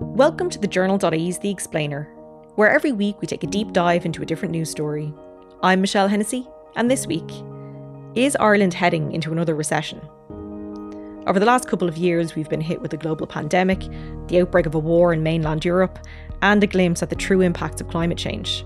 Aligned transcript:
Welcome 0.00 0.48
to 0.50 0.60
the 0.60 0.68
Journal.ie's 0.68 1.40
The 1.40 1.50
Explainer, 1.50 2.04
where 2.54 2.70
every 2.70 2.92
week 2.92 3.20
we 3.20 3.26
take 3.26 3.42
a 3.42 3.48
deep 3.48 3.72
dive 3.72 4.06
into 4.06 4.22
a 4.22 4.26
different 4.26 4.52
news 4.52 4.70
story. 4.70 5.12
I'm 5.60 5.80
Michelle 5.80 6.06
Hennessy, 6.06 6.46
and 6.76 6.88
this 6.88 7.04
week, 7.08 7.28
is 8.14 8.36
Ireland 8.36 8.74
heading 8.74 9.10
into 9.10 9.32
another 9.32 9.56
recession? 9.56 10.00
Over 11.26 11.40
the 11.40 11.46
last 11.46 11.66
couple 11.66 11.88
of 11.88 11.96
years, 11.96 12.36
we've 12.36 12.48
been 12.48 12.60
hit 12.60 12.80
with 12.80 12.92
a 12.92 12.96
global 12.96 13.26
pandemic, 13.26 13.80
the 14.28 14.40
outbreak 14.40 14.66
of 14.66 14.76
a 14.76 14.78
war 14.78 15.12
in 15.12 15.24
mainland 15.24 15.64
Europe, 15.64 15.98
and 16.42 16.62
a 16.62 16.68
glimpse 16.68 17.02
at 17.02 17.10
the 17.10 17.16
true 17.16 17.40
impacts 17.40 17.80
of 17.80 17.88
climate 17.88 18.18
change. 18.18 18.64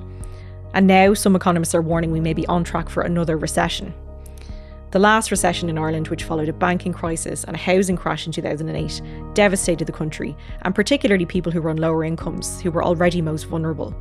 And 0.75 0.87
now, 0.87 1.15
some 1.15 1.35
economists 1.35 1.75
are 1.75 1.81
warning 1.81 2.13
we 2.13 2.21
may 2.21 2.35
be 2.35 2.47
on 2.47 2.63
track 2.63 2.91
for 2.91 3.03
another 3.03 3.39
recession. 3.39 3.95
The 4.93 4.99
last 4.99 5.31
recession 5.31 5.71
in 5.71 5.79
Ireland, 5.79 6.09
which 6.09 6.25
followed 6.25 6.51
a 6.51 6.53
banking 6.53 6.93
crisis 6.93 7.45
and 7.45 7.57
a 7.57 7.59
housing 7.59 7.97
crash 7.97 8.27
in 8.27 8.33
2008, 8.33 9.01
devastated 9.33 9.87
the 9.87 9.93
country, 9.93 10.37
and 10.63 10.75
particularly 10.75 11.25
people 11.25 11.51
who 11.51 11.63
were 11.63 11.71
on 11.71 11.79
lower 11.79 12.05
incomes, 12.05 12.61
who 12.61 12.71
were 12.71 12.85
already 12.85 13.23
most 13.23 13.45
vulnerable. 13.45 13.95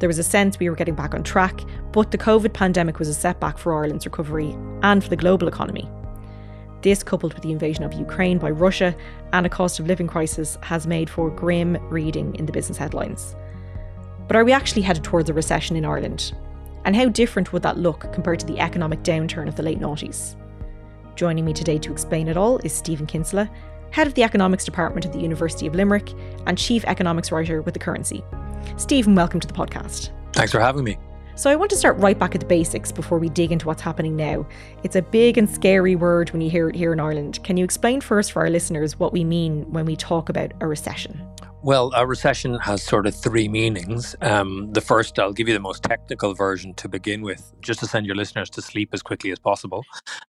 There 0.00 0.08
was 0.08 0.18
a 0.18 0.24
sense 0.24 0.58
we 0.58 0.68
were 0.68 0.74
getting 0.74 0.96
back 0.96 1.14
on 1.14 1.22
track, 1.22 1.60
but 1.92 2.10
the 2.10 2.18
COVID 2.18 2.52
pandemic 2.52 2.98
was 2.98 3.06
a 3.06 3.14
setback 3.14 3.58
for 3.58 3.72
Ireland's 3.72 4.06
recovery 4.06 4.56
and 4.82 5.04
for 5.04 5.08
the 5.08 5.14
global 5.14 5.46
economy. 5.46 5.88
This, 6.82 7.04
coupled 7.04 7.34
with 7.34 7.44
the 7.44 7.52
invasion 7.52 7.84
of 7.84 7.92
Ukraine 7.92 8.38
by 8.38 8.50
Russia 8.50 8.96
and 9.32 9.46
a 9.46 9.48
cost 9.48 9.78
of 9.78 9.86
living 9.86 10.08
crisis, 10.08 10.58
has 10.62 10.84
made 10.84 11.08
for 11.08 11.30
grim 11.30 11.76
reading 11.90 12.34
in 12.34 12.46
the 12.46 12.52
business 12.52 12.76
headlines. 12.76 13.36
But 14.26 14.34
are 14.34 14.44
we 14.44 14.50
actually 14.50 14.82
headed 14.82 15.04
towards 15.04 15.30
a 15.30 15.34
recession 15.34 15.76
in 15.76 15.84
Ireland? 15.84 16.32
And 16.84 16.94
how 16.96 17.08
different 17.08 17.52
would 17.52 17.62
that 17.62 17.78
look 17.78 18.12
compared 18.12 18.40
to 18.40 18.46
the 18.46 18.60
economic 18.60 19.02
downturn 19.02 19.48
of 19.48 19.56
the 19.56 19.62
late 19.62 19.80
noughties? 19.80 20.36
Joining 21.16 21.44
me 21.44 21.52
today 21.52 21.78
to 21.78 21.92
explain 21.92 22.28
it 22.28 22.36
all 22.36 22.58
is 22.58 22.72
Stephen 22.72 23.06
Kinsella, 23.06 23.50
Head 23.90 24.06
of 24.06 24.14
the 24.14 24.22
Economics 24.22 24.64
Department 24.64 25.06
at 25.06 25.12
the 25.12 25.20
University 25.20 25.66
of 25.66 25.74
Limerick 25.74 26.12
and 26.46 26.58
Chief 26.58 26.84
Economics 26.84 27.32
Writer 27.32 27.62
with 27.62 27.74
The 27.74 27.80
Currency. 27.80 28.22
Stephen, 28.76 29.14
welcome 29.14 29.40
to 29.40 29.48
the 29.48 29.54
podcast. 29.54 30.10
Thanks 30.32 30.52
for 30.52 30.60
having 30.60 30.84
me. 30.84 30.98
So, 31.38 31.48
I 31.48 31.54
want 31.54 31.70
to 31.70 31.76
start 31.76 31.96
right 31.98 32.18
back 32.18 32.34
at 32.34 32.40
the 32.40 32.48
basics 32.48 32.90
before 32.90 33.20
we 33.20 33.28
dig 33.28 33.52
into 33.52 33.68
what's 33.68 33.80
happening 33.80 34.16
now. 34.16 34.44
It's 34.82 34.96
a 34.96 35.02
big 35.02 35.38
and 35.38 35.48
scary 35.48 35.94
word 35.94 36.32
when 36.32 36.40
you 36.40 36.50
hear 36.50 36.68
it 36.68 36.74
here 36.74 36.92
in 36.92 36.98
Ireland. 36.98 37.44
Can 37.44 37.56
you 37.56 37.62
explain 37.62 38.00
first 38.00 38.32
for 38.32 38.42
our 38.42 38.50
listeners 38.50 38.98
what 38.98 39.12
we 39.12 39.22
mean 39.22 39.62
when 39.70 39.84
we 39.84 39.94
talk 39.94 40.28
about 40.28 40.50
a 40.60 40.66
recession? 40.66 41.22
Well, 41.62 41.92
a 41.94 42.04
recession 42.04 42.58
has 42.58 42.82
sort 42.82 43.06
of 43.06 43.14
three 43.14 43.46
meanings. 43.46 44.16
Um, 44.20 44.72
the 44.72 44.80
first, 44.80 45.20
I'll 45.20 45.32
give 45.32 45.46
you 45.46 45.54
the 45.54 45.60
most 45.60 45.84
technical 45.84 46.34
version 46.34 46.74
to 46.74 46.88
begin 46.88 47.22
with, 47.22 47.52
just 47.60 47.78
to 47.80 47.86
send 47.86 48.04
your 48.04 48.16
listeners 48.16 48.50
to 48.50 48.60
sleep 48.60 48.88
as 48.92 49.00
quickly 49.00 49.30
as 49.30 49.38
possible. 49.38 49.84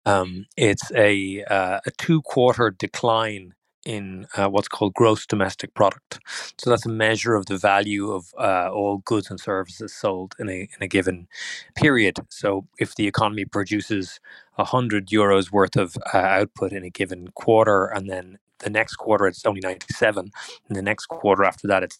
Um, 0.05 0.45
it's 0.57 0.91
a, 0.93 1.41
uh, 1.45 1.79
a 1.85 1.91
two 1.97 2.21
quarter 2.23 2.69
decline 2.71 3.53
in 3.87 4.27
uh, 4.37 4.49
what's 4.49 4.69
called 4.69 4.93
gross 4.95 5.25
domestic 5.25 5.73
product. 5.75 6.19
So 6.59 6.69
that's 6.69 6.85
a 6.85 6.89
measure 6.91 7.35
of 7.35 7.47
the 7.47 7.57
value 7.57 8.11
of 8.11 8.27
uh, 8.39 8.69
all 8.71 8.99
goods 8.99 9.31
and 9.31 9.39
services 9.39 9.93
sold 9.95 10.35
in 10.39 10.49
a 10.49 10.61
in 10.61 10.81
a 10.83 10.89
given 10.89 11.27
period. 11.75 12.17
So 12.29 12.67
if 12.79 12.95
the 12.95 13.07
economy 13.07 13.45
produces 13.45 14.19
100 14.57 15.07
euros 15.07 15.51
worth 15.51 15.77
of 15.77 15.97
uh, 16.13 16.17
output 16.17 16.73
in 16.73 16.83
a 16.85 16.91
given 16.91 17.29
quarter 17.29 17.85
and 17.87 18.09
then 18.09 18.39
the 18.59 18.69
next 18.71 18.95
quarter 18.97 19.27
it's 19.27 19.45
only 19.45 19.61
97 19.61 20.31
and 20.69 20.77
the 20.77 20.83
next 20.83 21.07
quarter 21.07 21.45
after 21.45 21.67
that 21.67 21.83
it's 21.83 21.99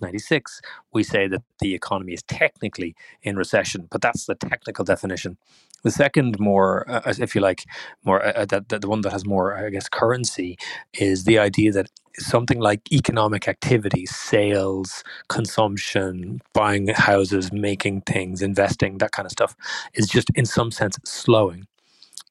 96 0.00 0.60
we 0.92 1.02
say 1.02 1.28
that 1.28 1.42
the 1.60 1.74
economy 1.74 2.12
is 2.12 2.22
technically 2.24 2.94
in 3.22 3.36
recession 3.36 3.88
but 3.90 4.00
that's 4.00 4.26
the 4.26 4.34
technical 4.34 4.84
definition. 4.84 5.36
The 5.82 5.90
second 5.90 6.40
more 6.40 6.88
uh, 6.90 7.14
if 7.18 7.34
you 7.34 7.40
like 7.40 7.64
more 8.04 8.24
uh, 8.24 8.32
uh 8.32 8.44
that, 8.46 8.68
that 8.70 8.80
the 8.80 8.88
one 8.88 9.02
that 9.02 9.12
has 9.12 9.24
more 9.24 9.56
i 9.56 9.70
guess 9.70 9.88
currency 9.88 10.58
is 10.94 11.24
the 11.24 11.38
idea 11.38 11.70
that 11.72 11.88
something 12.18 12.60
like 12.60 12.80
economic 12.92 13.46
activity 13.46 14.06
sales 14.06 15.04
consumption 15.28 16.40
buying 16.54 16.88
houses 16.88 17.52
making 17.52 18.00
things 18.02 18.42
investing 18.42 18.98
that 18.98 19.12
kind 19.12 19.26
of 19.26 19.32
stuff 19.32 19.54
is 19.94 20.06
just 20.08 20.30
in 20.34 20.46
some 20.46 20.70
sense 20.70 20.98
slowing. 21.04 21.66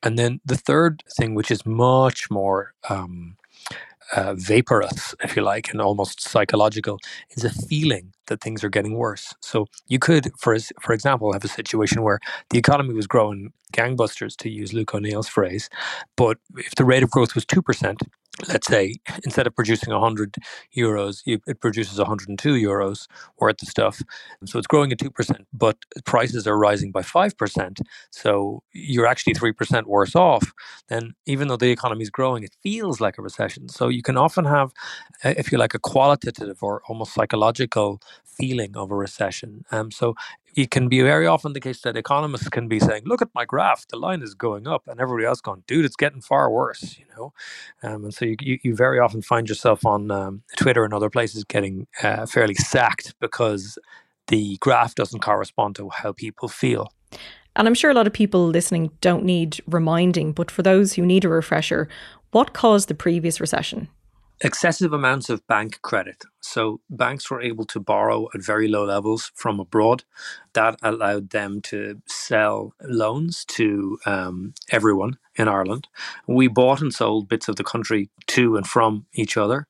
And 0.03 0.19
then 0.19 0.39
the 0.45 0.57
third 0.57 1.03
thing 1.17 1.33
which 1.35 1.51
is 1.51 1.65
much 1.65 2.29
more 2.29 2.73
um, 2.89 3.37
uh, 4.13 4.35
vaporous, 4.35 5.15
if 5.23 5.35
you 5.35 5.43
like, 5.43 5.71
and 5.71 5.81
almost 5.81 6.21
psychological, 6.21 6.99
is 7.31 7.43
a 7.43 7.49
feeling 7.49 8.13
that 8.27 8.41
things 8.41 8.63
are 8.63 8.69
getting 8.69 8.95
worse. 8.97 9.33
So 9.41 9.67
you 9.87 9.99
could, 9.99 10.31
for 10.39 10.57
for 10.81 10.93
example, 10.93 11.33
have 11.33 11.43
a 11.43 11.47
situation 11.47 12.03
where 12.03 12.19
the 12.49 12.57
economy 12.57 12.93
was 12.93 13.07
growing 13.07 13.51
gangbusters, 13.73 14.35
to 14.37 14.49
use 14.49 14.73
Luke 14.73 14.93
O'Neill's 14.93 15.27
phrase, 15.27 15.69
but 16.15 16.37
if 16.55 16.75
the 16.75 16.85
rate 16.85 17.03
of 17.03 17.11
growth 17.11 17.35
was 17.35 17.45
two 17.45 17.61
percent, 17.61 18.01
let's 18.49 18.67
say 18.67 18.95
instead 19.23 19.47
of 19.47 19.55
producing 19.55 19.93
100 19.93 20.35
euros 20.77 21.21
it 21.25 21.59
produces 21.61 21.97
102 21.97 22.53
euros 22.55 23.07
worth 23.39 23.61
of 23.61 23.67
stuff. 23.67 24.01
So 24.45 24.57
it's 24.59 24.67
growing 24.67 24.91
at 24.91 24.99
2% 24.99 25.45
but 25.53 25.77
prices 26.05 26.45
are 26.47 26.57
rising 26.57 26.91
by 26.91 27.01
5% 27.01 27.79
so 28.11 28.61
you're 28.73 29.07
actually 29.07 29.33
3% 29.35 29.85
worse 29.85 30.15
off 30.15 30.51
then 30.89 31.13
even 31.25 31.47
though 31.47 31.57
the 31.57 31.71
economy 31.71 32.03
is 32.03 32.09
growing 32.09 32.43
it 32.43 32.55
feels 32.61 32.99
like 32.99 33.17
a 33.17 33.21
recession. 33.21 33.69
So 33.69 33.87
you 33.87 34.01
can 34.01 34.17
often 34.17 34.45
have 34.45 34.71
if 35.23 35.51
you 35.51 35.57
like 35.57 35.73
a 35.73 35.79
qualitative 35.79 36.57
or 36.61 36.81
almost 36.89 37.13
psychological 37.13 38.01
feeling 38.23 38.75
of 38.75 38.91
a 38.91 38.95
recession 38.95 39.65
um, 39.71 39.91
so 39.91 40.15
it 40.55 40.71
can 40.71 40.87
be 40.87 41.01
very 41.01 41.27
often 41.27 41.53
the 41.53 41.59
case 41.59 41.81
that 41.81 41.97
economists 41.97 42.47
can 42.47 42.67
be 42.67 42.79
saying, 42.79 43.03
"Look 43.05 43.21
at 43.21 43.35
my 43.35 43.45
graph; 43.45 43.85
the 43.87 43.97
line 43.97 44.21
is 44.21 44.33
going 44.33 44.67
up," 44.67 44.87
and 44.87 44.99
everybody 44.99 45.25
else 45.25 45.41
going, 45.41 45.63
"Dude, 45.67 45.85
it's 45.85 45.97
getting 45.97 46.21
far 46.21 46.49
worse." 46.49 46.97
You 46.97 47.05
know, 47.15 47.33
um, 47.83 48.05
and 48.05 48.13
so 48.13 48.25
you, 48.25 48.35
you, 48.39 48.59
you 48.63 48.75
very 48.75 48.99
often 48.99 49.21
find 49.21 49.49
yourself 49.49 49.85
on 49.85 50.09
um, 50.11 50.43
Twitter 50.55 50.85
and 50.85 50.93
other 50.93 51.09
places 51.09 51.43
getting 51.43 51.87
uh, 52.01 52.25
fairly 52.25 52.55
sacked 52.55 53.15
because 53.19 53.77
the 54.27 54.57
graph 54.61 54.95
doesn't 54.95 55.19
correspond 55.19 55.75
to 55.75 55.89
how 55.89 56.13
people 56.13 56.47
feel. 56.47 56.91
And 57.57 57.67
I'm 57.67 57.75
sure 57.75 57.91
a 57.91 57.93
lot 57.93 58.07
of 58.07 58.13
people 58.13 58.47
listening 58.47 58.91
don't 59.01 59.23
need 59.23 59.61
reminding, 59.67 60.33
but 60.33 60.49
for 60.49 60.61
those 60.61 60.93
who 60.93 61.05
need 61.05 61.23
a 61.23 61.29
refresher, 61.29 61.87
what 62.31 62.53
caused 62.53 62.87
the 62.87 62.95
previous 62.95 63.39
recession? 63.39 63.87
excessive 64.41 64.93
amounts 64.93 65.29
of 65.29 65.45
bank 65.47 65.81
credit. 65.81 66.23
So 66.45 66.81
banks 66.89 67.29
were 67.29 67.41
able 67.41 67.65
to 67.65 67.79
borrow 67.79 68.27
at 68.33 68.41
very 68.41 68.67
low 68.67 68.85
levels 68.85 69.31
from 69.35 69.59
abroad. 69.59 70.03
That 70.53 70.79
allowed 70.81 71.31
them 71.31 71.61
to 71.63 72.01
sell 72.07 72.73
loans 72.81 73.45
to 73.45 73.97
um, 74.05 74.53
everyone 74.71 75.17
in 75.35 75.47
Ireland. 75.47 75.87
We 76.27 76.47
bought 76.47 76.81
and 76.81 76.93
sold 76.93 77.27
bits 77.27 77.47
of 77.49 77.55
the 77.55 77.63
country 77.63 78.09
to 78.27 78.55
and 78.55 78.65
from 78.65 79.05
each 79.13 79.37
other, 79.37 79.67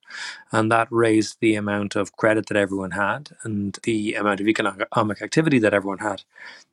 and 0.51 0.71
that 0.71 0.87
raised 0.91 1.37
the 1.39 1.55
amount 1.55 1.95
of 1.95 2.15
credit 2.15 2.47
that 2.47 2.57
everyone 2.57 2.91
had 2.91 3.31
and 3.43 3.77
the 3.83 4.13
amount 4.15 4.41
of 4.41 4.47
economic 4.47 5.21
activity 5.21 5.59
that 5.59 5.73
everyone 5.73 5.99
had. 5.99 6.23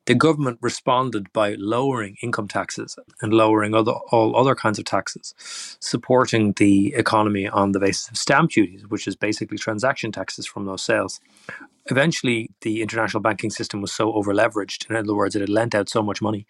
The 0.07 0.15
government 0.17 0.59
responded 0.61 1.33
by 1.33 1.55
lowering 1.55 2.17
income 2.23 2.49
taxes 2.49 2.99
and 3.21 3.33
lowering 3.33 3.73
other, 3.73 3.93
all 4.11 4.37
other 4.37 4.57
kinds 4.57 4.81
of 4.81 4.85
taxes, 4.85 5.33
supporting 5.81 6.55
the 6.55 6.93
economy 6.95 7.47
on 7.47 7.71
the 7.71 7.79
basis 7.79 8.09
of 8.09 8.19
stamp 8.19 8.51
duties, 8.51 8.85
which 8.89 9.07
is 9.07 9.15
basically 9.15 9.59
transaction 9.59 9.92
taxes 10.13 10.47
from 10.47 10.67
those 10.67 10.83
sales. 10.83 11.21
Eventually, 11.87 12.51
the 12.61 12.81
international 12.81 13.21
banking 13.21 13.51
system 13.51 13.81
was 13.81 13.93
so 13.93 14.13
overleveraged, 14.13 14.89
in 14.89 14.97
other 14.97 15.15
words, 15.15 15.35
it 15.35 15.41
had 15.41 15.49
lent 15.49 15.75
out 15.75 15.89
so 15.89 16.03
much 16.03 16.23
money 16.23 16.47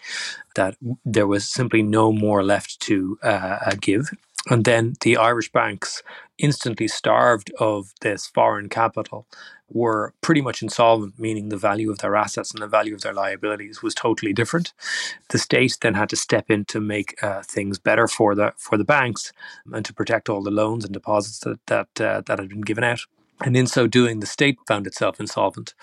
that 0.57 0.77
there 1.05 1.27
was 1.27 1.49
simply 1.49 1.83
no 1.83 2.13
more 2.13 2.43
left 2.43 2.81
to 2.81 3.19
uh, 3.23 3.59
uh 3.67 3.75
give. 3.81 4.11
And 4.51 4.65
then 4.65 4.95
the 5.03 5.17
Irish 5.17 5.53
banks, 5.53 6.03
instantly 6.37 6.89
starved 6.89 7.53
of 7.61 7.93
this 8.01 8.27
foreign 8.27 8.69
capital, 8.69 9.27
were 9.71 10.13
pretty 10.21 10.41
much 10.41 10.63
insolvent, 10.63 11.19
meaning 11.19 11.49
the 11.49 11.57
value 11.57 11.91
of 11.91 11.99
their 11.99 12.17
assets 12.17 12.53
and 12.53 12.63
the 12.63 12.67
value 12.67 12.95
of 12.95 13.01
their 13.03 13.15
liabilities 13.15 13.83
was 13.83 13.95
totally 13.95 14.33
different. 14.33 14.73
The 15.31 15.39
state 15.39 15.79
then 15.81 15.95
had 15.95 16.11
to 16.11 16.17
step 16.17 16.51
in 16.51 16.65
to 16.67 16.81
make 16.81 17.23
uh, 17.23 17.43
things 17.43 17.79
better 17.79 18.07
for 18.09 18.35
the 18.35 18.53
for 18.57 18.77
the 18.77 18.85
banks 18.85 19.33
and 19.73 19.85
to 19.85 19.95
protect 19.95 20.29
all 20.29 20.43
the 20.43 20.51
loans 20.51 20.85
and 20.85 20.93
deposits 20.93 21.39
that 21.41 21.61
that 21.67 22.01
uh, 22.01 22.23
that 22.27 22.39
had 22.39 22.49
been 22.49 22.63
given 22.63 22.85
out. 22.85 23.01
And 23.41 23.57
in 23.57 23.67
so 23.67 23.87
doing, 23.87 24.21
the 24.21 24.27
state 24.27 24.59
found 24.69 24.87
itself 24.87 25.19
insolvent. 25.19 25.75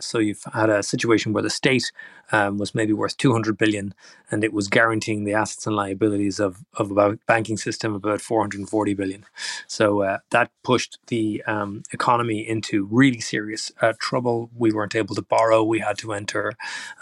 So 0.00 0.18
you've 0.18 0.44
had 0.52 0.70
a 0.70 0.82
situation 0.82 1.32
where 1.32 1.42
the 1.42 1.50
state 1.50 1.90
um, 2.30 2.58
was 2.58 2.74
maybe 2.74 2.92
worth 2.92 3.16
200 3.16 3.56
billion 3.56 3.94
and 4.30 4.44
it 4.44 4.52
was 4.52 4.68
guaranteeing 4.68 5.24
the 5.24 5.32
assets 5.32 5.66
and 5.66 5.74
liabilities 5.74 6.38
of, 6.38 6.64
of 6.74 6.96
a 6.96 7.18
banking 7.26 7.56
system 7.56 7.94
about 7.94 8.20
440 8.20 8.94
billion. 8.94 9.24
So 9.66 10.02
uh, 10.02 10.18
that 10.30 10.50
pushed 10.62 10.98
the 11.08 11.42
um, 11.46 11.82
economy 11.90 12.46
into 12.46 12.86
really 12.90 13.20
serious 13.20 13.72
uh, 13.80 13.94
trouble. 13.98 14.50
We 14.54 14.70
weren't 14.70 14.94
able 14.94 15.14
to 15.14 15.22
borrow. 15.22 15.64
We 15.64 15.80
had 15.80 15.98
to 15.98 16.12
enter 16.12 16.52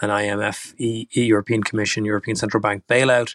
an 0.01 0.11
IMF, 0.11 0.75
e- 0.79 1.09
European 1.11 1.63
Commission, 1.63 2.05
European 2.05 2.37
Central 2.37 2.61
Bank 2.61 2.85
bailout 2.89 3.35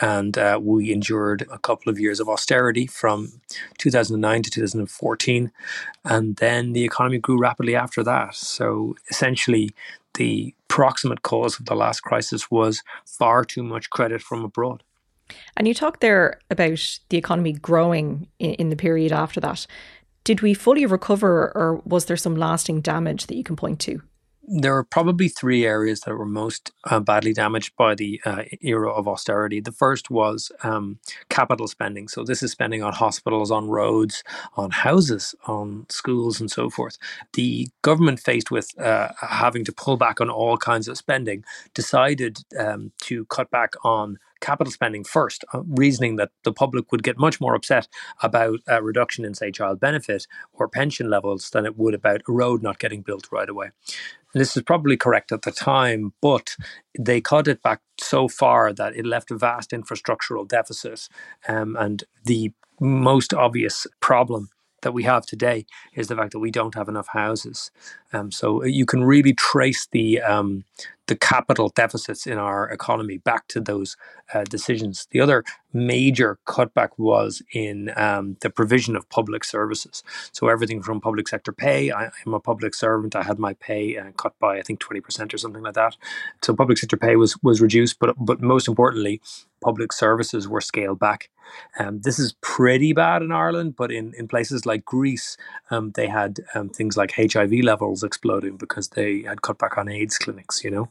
and 0.00 0.38
uh, 0.38 0.58
we 0.62 0.92
endured 0.92 1.46
a 1.50 1.58
couple 1.58 1.90
of 1.90 1.98
years 1.98 2.20
of 2.20 2.28
austerity 2.28 2.86
from 2.86 3.32
2009 3.78 4.42
to 4.42 4.50
2014 4.50 5.52
and 6.04 6.36
then 6.36 6.72
the 6.72 6.84
economy 6.84 7.18
grew 7.18 7.38
rapidly 7.38 7.74
after 7.74 8.02
that. 8.02 8.34
So 8.34 8.94
essentially 9.10 9.70
the 10.14 10.54
proximate 10.68 11.22
cause 11.22 11.58
of 11.58 11.66
the 11.66 11.74
last 11.74 12.00
crisis 12.00 12.50
was 12.50 12.82
far 13.04 13.44
too 13.44 13.62
much 13.62 13.90
credit 13.90 14.22
from 14.22 14.44
abroad. 14.44 14.82
And 15.56 15.66
you 15.66 15.74
talked 15.74 16.00
there 16.00 16.40
about 16.50 16.98
the 17.08 17.16
economy 17.16 17.52
growing 17.52 18.28
in, 18.38 18.54
in 18.54 18.70
the 18.70 18.76
period 18.76 19.12
after 19.12 19.40
that. 19.40 19.66
Did 20.24 20.40
we 20.40 20.54
fully 20.54 20.86
recover, 20.86 21.52
or 21.54 21.82
was 21.84 22.04
there 22.04 22.16
some 22.16 22.36
lasting 22.36 22.80
damage 22.80 23.26
that 23.26 23.34
you 23.34 23.42
can 23.42 23.56
point 23.56 23.80
to? 23.80 24.02
There 24.46 24.76
are 24.76 24.84
probably 24.84 25.28
three 25.28 25.64
areas 25.64 26.00
that 26.00 26.16
were 26.16 26.26
most 26.26 26.72
uh, 26.84 27.00
badly 27.00 27.32
damaged 27.32 27.76
by 27.76 27.94
the 27.94 28.20
uh, 28.24 28.42
era 28.60 28.90
of 28.90 29.06
austerity. 29.06 29.60
The 29.60 29.72
first 29.72 30.10
was 30.10 30.50
um, 30.64 30.98
capital 31.28 31.68
spending. 31.68 32.08
So, 32.08 32.24
this 32.24 32.42
is 32.42 32.52
spending 32.52 32.82
on 32.82 32.92
hospitals, 32.92 33.50
on 33.50 33.68
roads, 33.68 34.24
on 34.56 34.70
houses, 34.70 35.34
on 35.46 35.86
schools, 35.88 36.40
and 36.40 36.50
so 36.50 36.70
forth. 36.70 36.98
The 37.34 37.68
government, 37.82 38.20
faced 38.20 38.50
with 38.50 38.78
uh, 38.78 39.08
having 39.20 39.64
to 39.64 39.72
pull 39.72 39.96
back 39.96 40.20
on 40.20 40.30
all 40.30 40.56
kinds 40.56 40.88
of 40.88 40.98
spending, 40.98 41.44
decided 41.74 42.38
um, 42.58 42.92
to 43.02 43.24
cut 43.26 43.50
back 43.50 43.72
on 43.84 44.18
capital 44.42 44.70
spending 44.70 45.04
first, 45.04 45.44
uh, 45.54 45.62
reasoning 45.66 46.16
that 46.16 46.30
the 46.44 46.52
public 46.52 46.92
would 46.92 47.02
get 47.02 47.18
much 47.18 47.40
more 47.40 47.54
upset 47.54 47.88
about 48.22 48.60
a 48.68 48.82
reduction 48.82 49.24
in, 49.24 49.34
say, 49.34 49.50
child 49.50 49.80
benefit 49.80 50.26
or 50.52 50.68
pension 50.68 51.08
levels 51.08 51.48
than 51.50 51.64
it 51.64 51.78
would 51.78 51.94
about 51.94 52.20
a 52.28 52.32
road 52.32 52.62
not 52.62 52.78
getting 52.78 53.00
built 53.00 53.28
right 53.32 53.48
away 53.48 53.70
this 54.34 54.56
is 54.56 54.62
probably 54.62 54.96
correct 54.96 55.32
at 55.32 55.42
the 55.42 55.50
time, 55.52 56.12
but 56.20 56.56
they 56.98 57.20
cut 57.20 57.48
it 57.48 57.62
back 57.62 57.80
so 58.00 58.28
far 58.28 58.72
that 58.72 58.96
it 58.96 59.06
left 59.06 59.30
a 59.30 59.36
vast 59.36 59.70
infrastructural 59.70 60.46
deficit. 60.48 61.08
Um, 61.48 61.76
and 61.78 62.04
the 62.24 62.52
most 62.80 63.34
obvious 63.34 63.86
problem 64.00 64.48
that 64.82 64.92
we 64.92 65.04
have 65.04 65.24
today 65.24 65.64
is 65.94 66.08
the 66.08 66.16
fact 66.16 66.32
that 66.32 66.40
we 66.40 66.50
don't 66.50 66.74
have 66.74 66.88
enough 66.88 67.08
houses. 67.08 67.70
Um, 68.12 68.32
so 68.32 68.64
you 68.64 68.84
can 68.84 69.04
really 69.04 69.32
trace 69.32 69.86
the 69.92 70.20
um, 70.20 70.64
the 71.12 71.18
capital 71.18 71.68
deficits 71.68 72.26
in 72.26 72.38
our 72.38 72.70
economy 72.70 73.18
back 73.18 73.46
to 73.46 73.60
those 73.60 73.98
uh, 74.32 74.44
decisions. 74.44 75.06
The 75.10 75.20
other 75.20 75.44
major 75.74 76.38
cutback 76.46 76.88
was 76.96 77.42
in 77.52 77.92
um, 77.96 78.38
the 78.40 78.48
provision 78.48 78.96
of 78.96 79.06
public 79.10 79.44
services. 79.44 80.02
So 80.32 80.48
everything 80.48 80.82
from 80.82 81.02
public 81.02 81.28
sector 81.28 81.52
pay. 81.52 81.92
I, 81.92 82.10
am 82.26 82.32
a 82.32 82.40
public 82.40 82.74
servant. 82.74 83.14
I 83.14 83.24
had 83.24 83.38
my 83.38 83.52
pay 83.52 83.98
uh, 83.98 84.12
cut 84.12 84.38
by 84.38 84.58
I 84.58 84.62
think 84.62 84.80
twenty 84.80 85.02
percent 85.02 85.34
or 85.34 85.38
something 85.38 85.62
like 85.62 85.74
that. 85.74 85.98
So 86.42 86.54
public 86.54 86.78
sector 86.78 86.96
pay 86.96 87.16
was 87.16 87.36
was 87.42 87.60
reduced, 87.60 87.98
but 87.98 88.14
but 88.18 88.40
most 88.40 88.66
importantly, 88.66 89.20
public 89.62 89.92
services 89.92 90.48
were 90.48 90.62
scaled 90.62 90.98
back. 90.98 91.28
Um, 91.78 92.00
this 92.00 92.18
is 92.18 92.34
pretty 92.40 92.92
bad 92.92 93.22
in 93.22 93.32
Ireland, 93.32 93.76
but 93.76 93.92
in, 93.92 94.14
in 94.16 94.28
places 94.28 94.66
like 94.66 94.84
Greece, 94.84 95.36
um, 95.70 95.92
they 95.92 96.06
had 96.06 96.40
um, 96.54 96.68
things 96.68 96.96
like 96.96 97.12
HIV 97.16 97.52
levels 97.62 98.02
exploding 98.02 98.56
because 98.56 98.88
they 98.88 99.22
had 99.22 99.42
cut 99.42 99.58
back 99.58 99.78
on 99.78 99.88
AIDS 99.88 100.18
clinics, 100.18 100.64
you 100.64 100.70
know. 100.70 100.88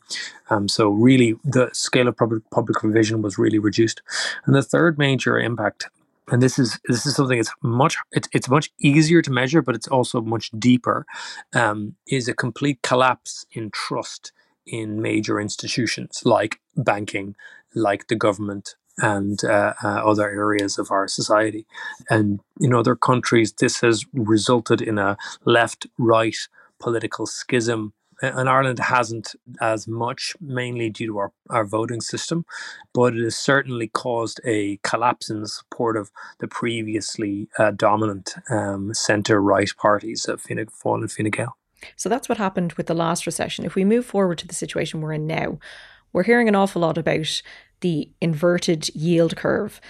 Um, 0.50 0.68
so 0.68 0.90
really, 0.90 1.36
the 1.44 1.70
scale 1.74 2.08
of 2.08 2.18
public, 2.18 2.44
public 2.52 2.80
provision 2.80 3.22
was 3.22 3.38
really 3.38 3.60
reduced. 3.60 4.02
And 4.46 4.56
the 4.56 4.64
third 4.64 4.98
major 4.98 5.40
impact 5.40 5.90
and 6.32 6.42
this 6.42 6.58
is 6.58 6.80
this 6.88 7.06
is 7.06 7.16
something 7.16 7.40
it's 7.40 7.52
much 7.62 7.98
it's, 8.12 8.30
it's 8.34 8.50
much 8.50 8.72
easier 8.80 9.22
to 9.22 9.32
measure 9.32 9.62
but 9.62 9.76
it's 9.76 9.88
also 9.88 10.22
much 10.22 10.52
deeper 10.58 11.06
um, 11.54 11.96
is 12.08 12.28
a 12.28 12.34
complete 12.34 12.82
collapse 12.82 13.46
in 13.52 13.70
trust 13.72 14.32
in 14.66 15.02
major 15.02 15.40
institutions 15.40 16.22
like 16.26 16.60
banking 16.78 17.36
like 17.76 18.08
the 18.08 18.16
government 18.16 18.76
and 19.02 19.44
uh, 19.44 19.74
uh, 19.84 19.88
other 19.88 20.30
areas 20.30 20.78
of 20.78 20.92
our 20.92 21.08
society. 21.08 21.66
And 22.10 22.40
in 22.60 22.74
other 22.74 22.96
countries, 22.96 23.54
this 23.54 23.82
has 23.82 24.06
resulted 24.14 24.82
in 24.82 24.98
a 24.98 25.18
left 25.46 25.88
right 25.98 26.38
political 26.80 27.26
schism. 27.26 27.94
And 28.24 28.48
Ireland 28.48 28.78
hasn't 28.78 29.36
as 29.62 29.88
much, 29.88 30.36
mainly 30.40 30.92
due 30.92 31.08
to 31.08 31.18
our, 31.18 31.32
our 31.50 31.66
voting 31.66 32.02
system, 32.02 32.46
but 32.94 33.16
it 33.16 33.24
has 33.24 33.36
certainly 33.36 33.88
caused 33.88 34.40
a 34.46 34.78
collapse 34.84 35.32
in 35.32 35.44
support 35.48 35.98
of 35.98 36.12
the 36.40 36.48
previously 36.48 37.50
uh, 37.58 37.72
dominant 37.72 38.36
um, 38.52 38.94
centre 38.94 39.42
right 39.42 39.72
parties 39.76 40.28
of 40.28 40.40
Fianna 40.40 40.68
Fáil 40.68 41.02
and 41.02 41.12
Fine 41.12 41.32
Gael. 41.32 41.58
So 41.96 42.10
that's 42.10 42.30
what 42.30 42.38
happened 42.38 42.74
with 42.74 42.86
the 42.86 42.94
last 42.94 43.26
recession. 43.26 43.66
If 43.66 43.74
we 43.74 43.86
move 43.86 44.06
forward 44.06 44.38
to 44.38 44.48
the 44.48 44.54
situation 44.54 45.02
we're 45.02 45.14
in 45.14 45.26
now, 45.26 45.58
we're 46.14 46.24
hearing 46.24 46.48
an 46.48 46.56
awful 46.56 46.82
lot 46.82 47.00
about 47.00 47.42
the 47.82 48.10
inverted 48.22 48.90
yield 48.96 49.36
curve. 49.36 49.82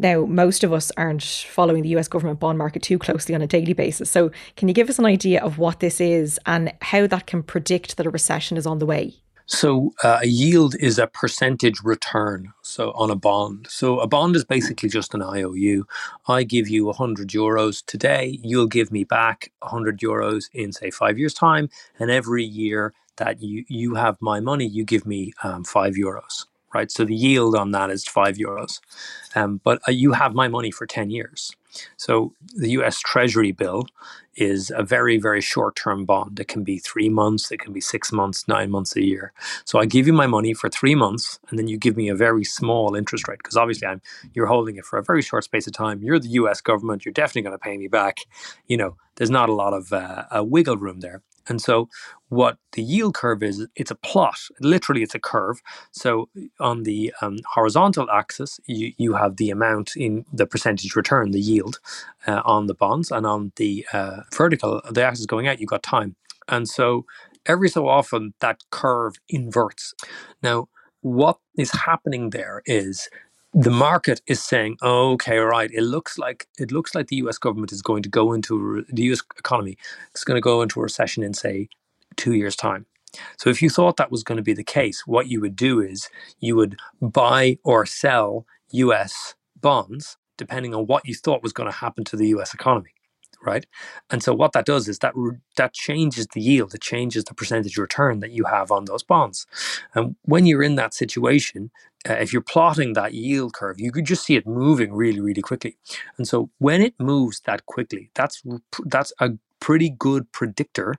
Now, 0.00 0.24
most 0.24 0.64
of 0.64 0.72
us 0.72 0.90
aren't 0.96 1.22
following 1.22 1.82
the 1.82 1.90
US 1.90 2.08
government 2.08 2.40
bond 2.40 2.56
market 2.56 2.82
too 2.82 2.98
closely 2.98 3.34
on 3.34 3.42
a 3.42 3.46
daily 3.46 3.74
basis. 3.74 4.10
So, 4.10 4.30
can 4.56 4.66
you 4.66 4.74
give 4.74 4.88
us 4.88 4.98
an 4.98 5.04
idea 5.04 5.42
of 5.42 5.58
what 5.58 5.80
this 5.80 6.00
is 6.00 6.40
and 6.46 6.72
how 6.80 7.06
that 7.06 7.26
can 7.26 7.42
predict 7.42 7.96
that 7.96 8.06
a 8.06 8.10
recession 8.10 8.56
is 8.56 8.66
on 8.66 8.78
the 8.78 8.86
way? 8.86 9.14
So, 9.44 9.92
uh, 10.04 10.20
a 10.22 10.26
yield 10.26 10.76
is 10.78 10.98
a 10.98 11.08
percentage 11.08 11.80
return. 11.82 12.52
So, 12.62 12.92
on 12.92 13.10
a 13.10 13.16
bond. 13.16 13.66
So, 13.68 14.00
a 14.00 14.06
bond 14.06 14.36
is 14.36 14.44
basically 14.44 14.88
just 14.88 15.12
an 15.12 15.22
IOU. 15.22 15.86
I 16.28 16.44
give 16.44 16.68
you 16.68 16.86
100 16.86 17.28
euros 17.28 17.84
today, 17.84 18.38
you'll 18.42 18.68
give 18.68 18.90
me 18.90 19.04
back 19.04 19.52
100 19.58 19.98
euros 19.98 20.44
in, 20.54 20.72
say, 20.72 20.90
five 20.90 21.18
years' 21.18 21.34
time. 21.34 21.68
And 21.98 22.10
every 22.10 22.44
year 22.44 22.94
that 23.16 23.42
you, 23.42 23.64
you 23.68 23.96
have 23.96 24.16
my 24.20 24.40
money, 24.40 24.66
you 24.66 24.84
give 24.84 25.04
me 25.04 25.32
um, 25.42 25.64
five 25.64 25.94
euros 25.94 26.46
right? 26.74 26.90
So 26.90 27.04
the 27.04 27.14
yield 27.14 27.56
on 27.56 27.72
that 27.72 27.90
is 27.90 28.06
five 28.06 28.36
euros. 28.36 28.80
Um, 29.34 29.60
but 29.64 29.80
uh, 29.88 29.92
you 29.92 30.12
have 30.12 30.34
my 30.34 30.48
money 30.48 30.70
for 30.70 30.86
10 30.86 31.10
years. 31.10 31.52
So 31.96 32.34
the 32.54 32.70
US 32.80 33.00
Treasury 33.00 33.52
bill 33.52 33.86
is 34.36 34.72
a 34.74 34.82
very, 34.82 35.18
very 35.18 35.40
short 35.40 35.76
term 35.76 36.04
bond. 36.04 36.40
It 36.40 36.48
can 36.48 36.64
be 36.64 36.78
three 36.78 37.08
months, 37.08 37.52
it 37.52 37.60
can 37.60 37.72
be 37.72 37.80
six 37.80 38.12
months, 38.12 38.48
nine 38.48 38.70
months, 38.70 38.96
a 38.96 39.04
year. 39.04 39.32
So 39.64 39.78
I 39.78 39.86
give 39.86 40.06
you 40.06 40.12
my 40.12 40.26
money 40.26 40.54
for 40.54 40.68
three 40.68 40.94
months, 40.94 41.38
and 41.48 41.58
then 41.58 41.68
you 41.68 41.78
give 41.78 41.96
me 41.96 42.08
a 42.08 42.14
very 42.14 42.44
small 42.44 42.94
interest 42.96 43.28
rate 43.28 43.38
because 43.38 43.56
obviously 43.56 43.88
I'm 43.88 44.00
you're 44.34 44.46
holding 44.46 44.76
it 44.76 44.84
for 44.84 44.98
a 44.98 45.04
very 45.04 45.22
short 45.22 45.44
space 45.44 45.66
of 45.66 45.72
time. 45.72 46.02
You're 46.02 46.18
the 46.18 46.30
US 46.30 46.60
government, 46.60 47.04
you're 47.04 47.12
definitely 47.12 47.42
going 47.42 47.54
to 47.54 47.58
pay 47.58 47.76
me 47.78 47.88
back. 47.88 48.18
You 48.66 48.76
know, 48.76 48.96
there's 49.16 49.30
not 49.30 49.48
a 49.48 49.54
lot 49.54 49.74
of 49.74 49.92
uh, 49.92 50.24
a 50.30 50.44
wiggle 50.44 50.76
room 50.78 51.00
there. 51.00 51.22
And 51.48 51.60
so 51.62 51.88
what 52.28 52.58
the 52.72 52.82
yield 52.82 53.14
curve 53.14 53.42
is, 53.42 53.66
it's 53.76 53.90
a 53.90 53.96
plot. 53.96 54.38
Literally, 54.60 55.02
it's 55.02 55.14
a 55.14 55.20
curve. 55.20 55.60
So 55.92 56.28
on 56.60 56.84
the 56.84 57.14
um, 57.22 57.38
horizontal 57.54 58.10
axis, 58.10 58.60
you, 58.66 58.92
you 58.98 59.14
have 59.14 59.36
the 59.36 59.50
amount 59.50 59.96
in 59.96 60.26
the 60.32 60.46
percentage 60.46 60.96
return, 60.96 61.32
the 61.32 61.40
yield 61.40 61.80
uh, 62.26 62.42
on 62.44 62.66
the 62.66 62.74
bonds. 62.74 63.10
And 63.10 63.26
on 63.26 63.52
the 63.56 63.86
uh, 63.92 64.22
vertical, 64.34 64.82
the 64.90 65.04
axis 65.04 65.26
going 65.26 65.48
out, 65.48 65.60
you've 65.60 65.70
got 65.70 65.82
time. 65.82 66.16
And 66.48 66.68
so 66.68 67.06
every 67.46 67.68
so 67.68 67.88
often, 67.88 68.34
that 68.40 68.60
curve 68.70 69.16
inverts. 69.28 69.94
Now, 70.42 70.68
what 71.02 71.38
is 71.56 71.72
happening 71.72 72.30
there 72.30 72.62
is 72.66 73.08
the 73.54 73.70
market 73.70 74.22
is 74.26 74.42
saying, 74.42 74.76
okay, 74.82 75.38
right, 75.38 75.70
it 75.72 75.82
looks 75.82 76.18
like 76.18 76.46
it 76.58 76.72
looks 76.72 76.94
like 76.94 77.08
the 77.08 77.16
U.S. 77.16 77.38
government 77.38 77.72
is 77.72 77.82
going 77.82 78.02
to 78.02 78.08
go 78.08 78.32
into 78.32 78.84
the 78.90 79.02
U.S. 79.04 79.22
economy 79.38 79.76
is 80.14 80.24
going 80.24 80.36
to 80.36 80.42
go 80.42 80.62
into 80.62 80.80
a 80.80 80.84
recession 80.84 81.22
in 81.22 81.34
say 81.34 81.68
two 82.16 82.34
years' 82.34 82.56
time. 82.56 82.86
So 83.38 83.50
if 83.50 83.60
you 83.62 83.70
thought 83.70 83.96
that 83.96 84.10
was 84.12 84.22
going 84.24 84.36
to 84.36 84.42
be 84.42 84.54
the 84.54 84.64
case, 84.64 85.04
what 85.06 85.28
you 85.28 85.40
would 85.40 85.56
do 85.56 85.80
is 85.80 86.08
you 86.40 86.56
would 86.56 86.78
buy 87.02 87.58
or 87.64 87.86
sell 87.86 88.46
U.S. 88.72 89.34
bonds 89.60 90.16
depending 90.38 90.74
on 90.74 90.86
what 90.86 91.06
you 91.06 91.14
thought 91.14 91.42
was 91.42 91.52
going 91.52 91.70
to 91.70 91.76
happen 91.76 92.04
to 92.04 92.16
the 92.16 92.28
U.S. 92.28 92.54
economy 92.54 92.90
right? 93.44 93.66
And 94.10 94.22
so 94.22 94.34
what 94.34 94.52
that 94.52 94.66
does 94.66 94.88
is 94.88 95.00
that 95.00 95.14
that 95.56 95.72
changes 95.72 96.28
the 96.34 96.40
yield, 96.40 96.74
it 96.74 96.82
changes 96.82 97.24
the 97.24 97.34
percentage 97.34 97.76
return 97.78 98.20
that 98.20 98.32
you 98.32 98.44
have 98.44 98.70
on 98.70 98.86
those 98.86 99.02
bonds. 99.02 99.46
And 99.94 100.16
when 100.22 100.46
you're 100.46 100.62
in 100.62 100.76
that 100.76 100.94
situation, 100.94 101.70
uh, 102.08 102.14
if 102.14 102.32
you're 102.32 102.42
plotting 102.42 102.94
that 102.94 103.14
yield 103.14 103.54
curve, 103.54 103.80
you 103.80 103.92
could 103.92 104.06
just 104.06 104.24
see 104.24 104.36
it 104.36 104.46
moving 104.46 104.92
really, 104.92 105.20
really 105.20 105.42
quickly. 105.42 105.76
And 106.18 106.26
so 106.28 106.50
when 106.58 106.82
it 106.82 106.94
moves 106.98 107.40
that 107.42 107.66
quickly, 107.66 108.10
that's 108.14 108.42
that's 108.86 109.12
a 109.20 109.30
pretty 109.60 109.90
good 109.90 110.30
predictor 110.32 110.96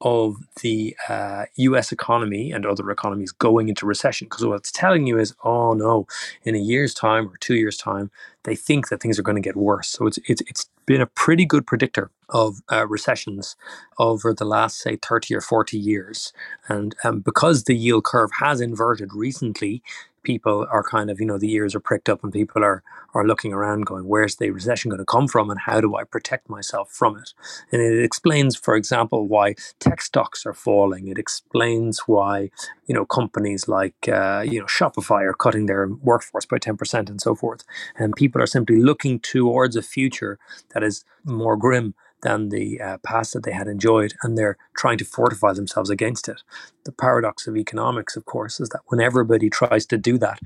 of 0.00 0.36
the 0.62 0.96
uh, 1.08 1.44
US 1.56 1.92
economy 1.92 2.52
and 2.52 2.66
other 2.66 2.90
economies 2.90 3.32
going 3.32 3.68
into 3.68 3.86
recession. 3.86 4.26
Because 4.26 4.44
what 4.46 4.56
it's 4.56 4.72
telling 4.72 5.06
you 5.06 5.18
is, 5.18 5.34
oh 5.44 5.74
no, 5.74 6.06
in 6.44 6.54
a 6.54 6.58
year's 6.60 6.94
time 6.94 7.28
or 7.28 7.36
two 7.38 7.56
years' 7.56 7.76
time, 7.76 8.10
they 8.44 8.56
think 8.56 8.88
that 8.88 9.02
things 9.02 9.18
are 9.18 9.22
going 9.22 9.36
to 9.36 9.42
get 9.42 9.56
worse. 9.56 9.88
So 9.90 10.06
it's, 10.06 10.18
it's, 10.28 10.42
it's 10.42 10.68
been 10.86 11.02
a 11.02 11.06
pretty 11.06 11.46
good 11.46 11.66
predictor 11.66 12.10
of 12.30 12.62
uh, 12.72 12.86
recessions 12.88 13.56
over 13.98 14.34
the 14.34 14.44
last, 14.46 14.78
say, 14.78 14.96
30 14.96 15.34
or 15.36 15.40
40 15.42 15.78
years. 15.78 16.32
And 16.68 16.94
um, 17.04 17.20
because 17.20 17.64
the 17.64 17.76
yield 17.76 18.04
curve 18.04 18.30
has 18.40 18.60
inverted 18.60 19.14
recently, 19.14 19.82
people 20.24 20.66
are 20.70 20.82
kind 20.82 21.10
of, 21.10 21.20
you 21.20 21.26
know, 21.26 21.38
the 21.38 21.52
ears 21.52 21.74
are 21.74 21.80
pricked 21.80 22.08
up 22.08 22.24
and 22.24 22.32
people 22.32 22.64
are 22.64 22.82
are 23.14 23.26
looking 23.26 23.52
around 23.52 23.86
going, 23.86 24.08
where's 24.08 24.36
the 24.36 24.50
recession 24.50 24.88
going 24.90 24.98
to 24.98 25.04
come 25.04 25.28
from 25.28 25.48
and 25.48 25.60
how 25.60 25.80
do 25.80 25.94
I 25.94 26.04
protect 26.04 26.50
myself 26.50 26.90
from 26.90 27.16
it? 27.16 27.32
And 27.70 27.80
it 27.80 28.02
explains, 28.02 28.56
for 28.56 28.74
example, 28.74 29.28
why 29.28 29.54
tech 29.78 30.02
stocks 30.02 30.44
are 30.44 30.52
falling. 30.52 31.06
It 31.06 31.16
explains 31.16 32.00
why, 32.06 32.50
you 32.86 32.94
know, 32.94 33.04
companies 33.06 33.68
like, 33.68 34.08
uh, 34.08 34.44
you 34.44 34.58
know, 34.58 34.66
Shopify 34.66 35.22
are 35.22 35.34
cutting 35.34 35.66
their 35.66 35.88
workforce 35.88 36.44
by 36.44 36.58
10% 36.58 37.08
and 37.08 37.20
so 37.20 37.34
forth. 37.34 37.62
And 37.96 38.16
people 38.16 38.42
are 38.42 38.46
simply 38.46 38.80
looking 38.80 39.20
towards 39.20 39.76
a 39.76 39.82
future 39.82 40.38
that 40.74 40.82
is 40.82 41.04
more 41.24 41.56
grim 41.56 41.94
than 42.22 42.48
the 42.48 42.80
uh, 42.80 42.98
past 42.98 43.34
that 43.34 43.44
they 43.44 43.52
had 43.52 43.68
enjoyed, 43.68 44.14
and 44.22 44.36
they're 44.36 44.56
trying 44.76 44.98
to 44.98 45.04
fortify 45.04 45.52
themselves 45.52 45.90
against 45.90 46.28
it. 46.28 46.42
The 46.84 46.92
paradox 46.92 47.46
of 47.46 47.56
economics, 47.56 48.16
of 48.16 48.24
course, 48.24 48.60
is 48.60 48.70
that 48.70 48.80
when 48.86 49.00
everybody 49.00 49.50
tries 49.50 49.86
to 49.86 49.98
do 49.98 50.18
that, 50.18 50.40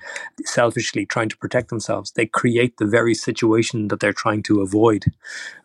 selfishly 0.44 1.06
trying 1.06 1.28
to 1.28 1.36
protect 1.36 1.68
themselves, 1.68 2.12
they 2.12 2.26
create 2.26 2.76
the 2.76 2.86
very 2.86 3.14
situation 3.14 3.88
that 3.88 4.00
they're 4.00 4.12
trying 4.12 4.42
to 4.44 4.60
avoid. 4.60 5.04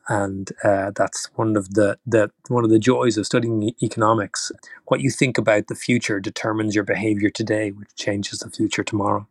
And 0.09 0.51
uh, 0.63 0.91
that's 0.95 1.29
one 1.35 1.55
of 1.55 1.75
the, 1.75 1.97
the 2.05 2.31
one 2.49 2.63
of 2.63 2.69
the 2.69 2.79
joys 2.79 3.17
of 3.17 3.25
studying 3.25 3.63
e- 3.63 3.75
economics. 3.81 4.51
What 4.87 5.01
you 5.01 5.09
think 5.09 5.37
about 5.37 5.67
the 5.67 5.75
future 5.75 6.19
determines 6.19 6.75
your 6.75 6.83
behavior 6.83 7.29
today, 7.29 7.71
which 7.71 7.95
changes 7.95 8.39
the 8.39 8.49
future 8.49 8.83
tomorrow. 8.83 9.27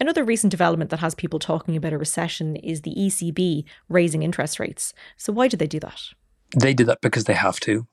Another 0.00 0.24
recent 0.24 0.50
development 0.50 0.90
that 0.90 1.00
has 1.00 1.14
people 1.14 1.38
talking 1.38 1.76
about 1.76 1.92
a 1.92 1.98
recession 1.98 2.56
is 2.56 2.82
the 2.82 2.94
ECB 2.94 3.64
raising 3.88 4.22
interest 4.22 4.58
rates. 4.58 4.94
So, 5.16 5.32
why 5.32 5.48
did 5.48 5.58
they 5.58 5.66
do 5.66 5.80
that? 5.80 6.00
They 6.56 6.74
did 6.74 6.86
that 6.86 7.00
because 7.00 7.24
they 7.24 7.34
have 7.34 7.60
to. 7.60 7.86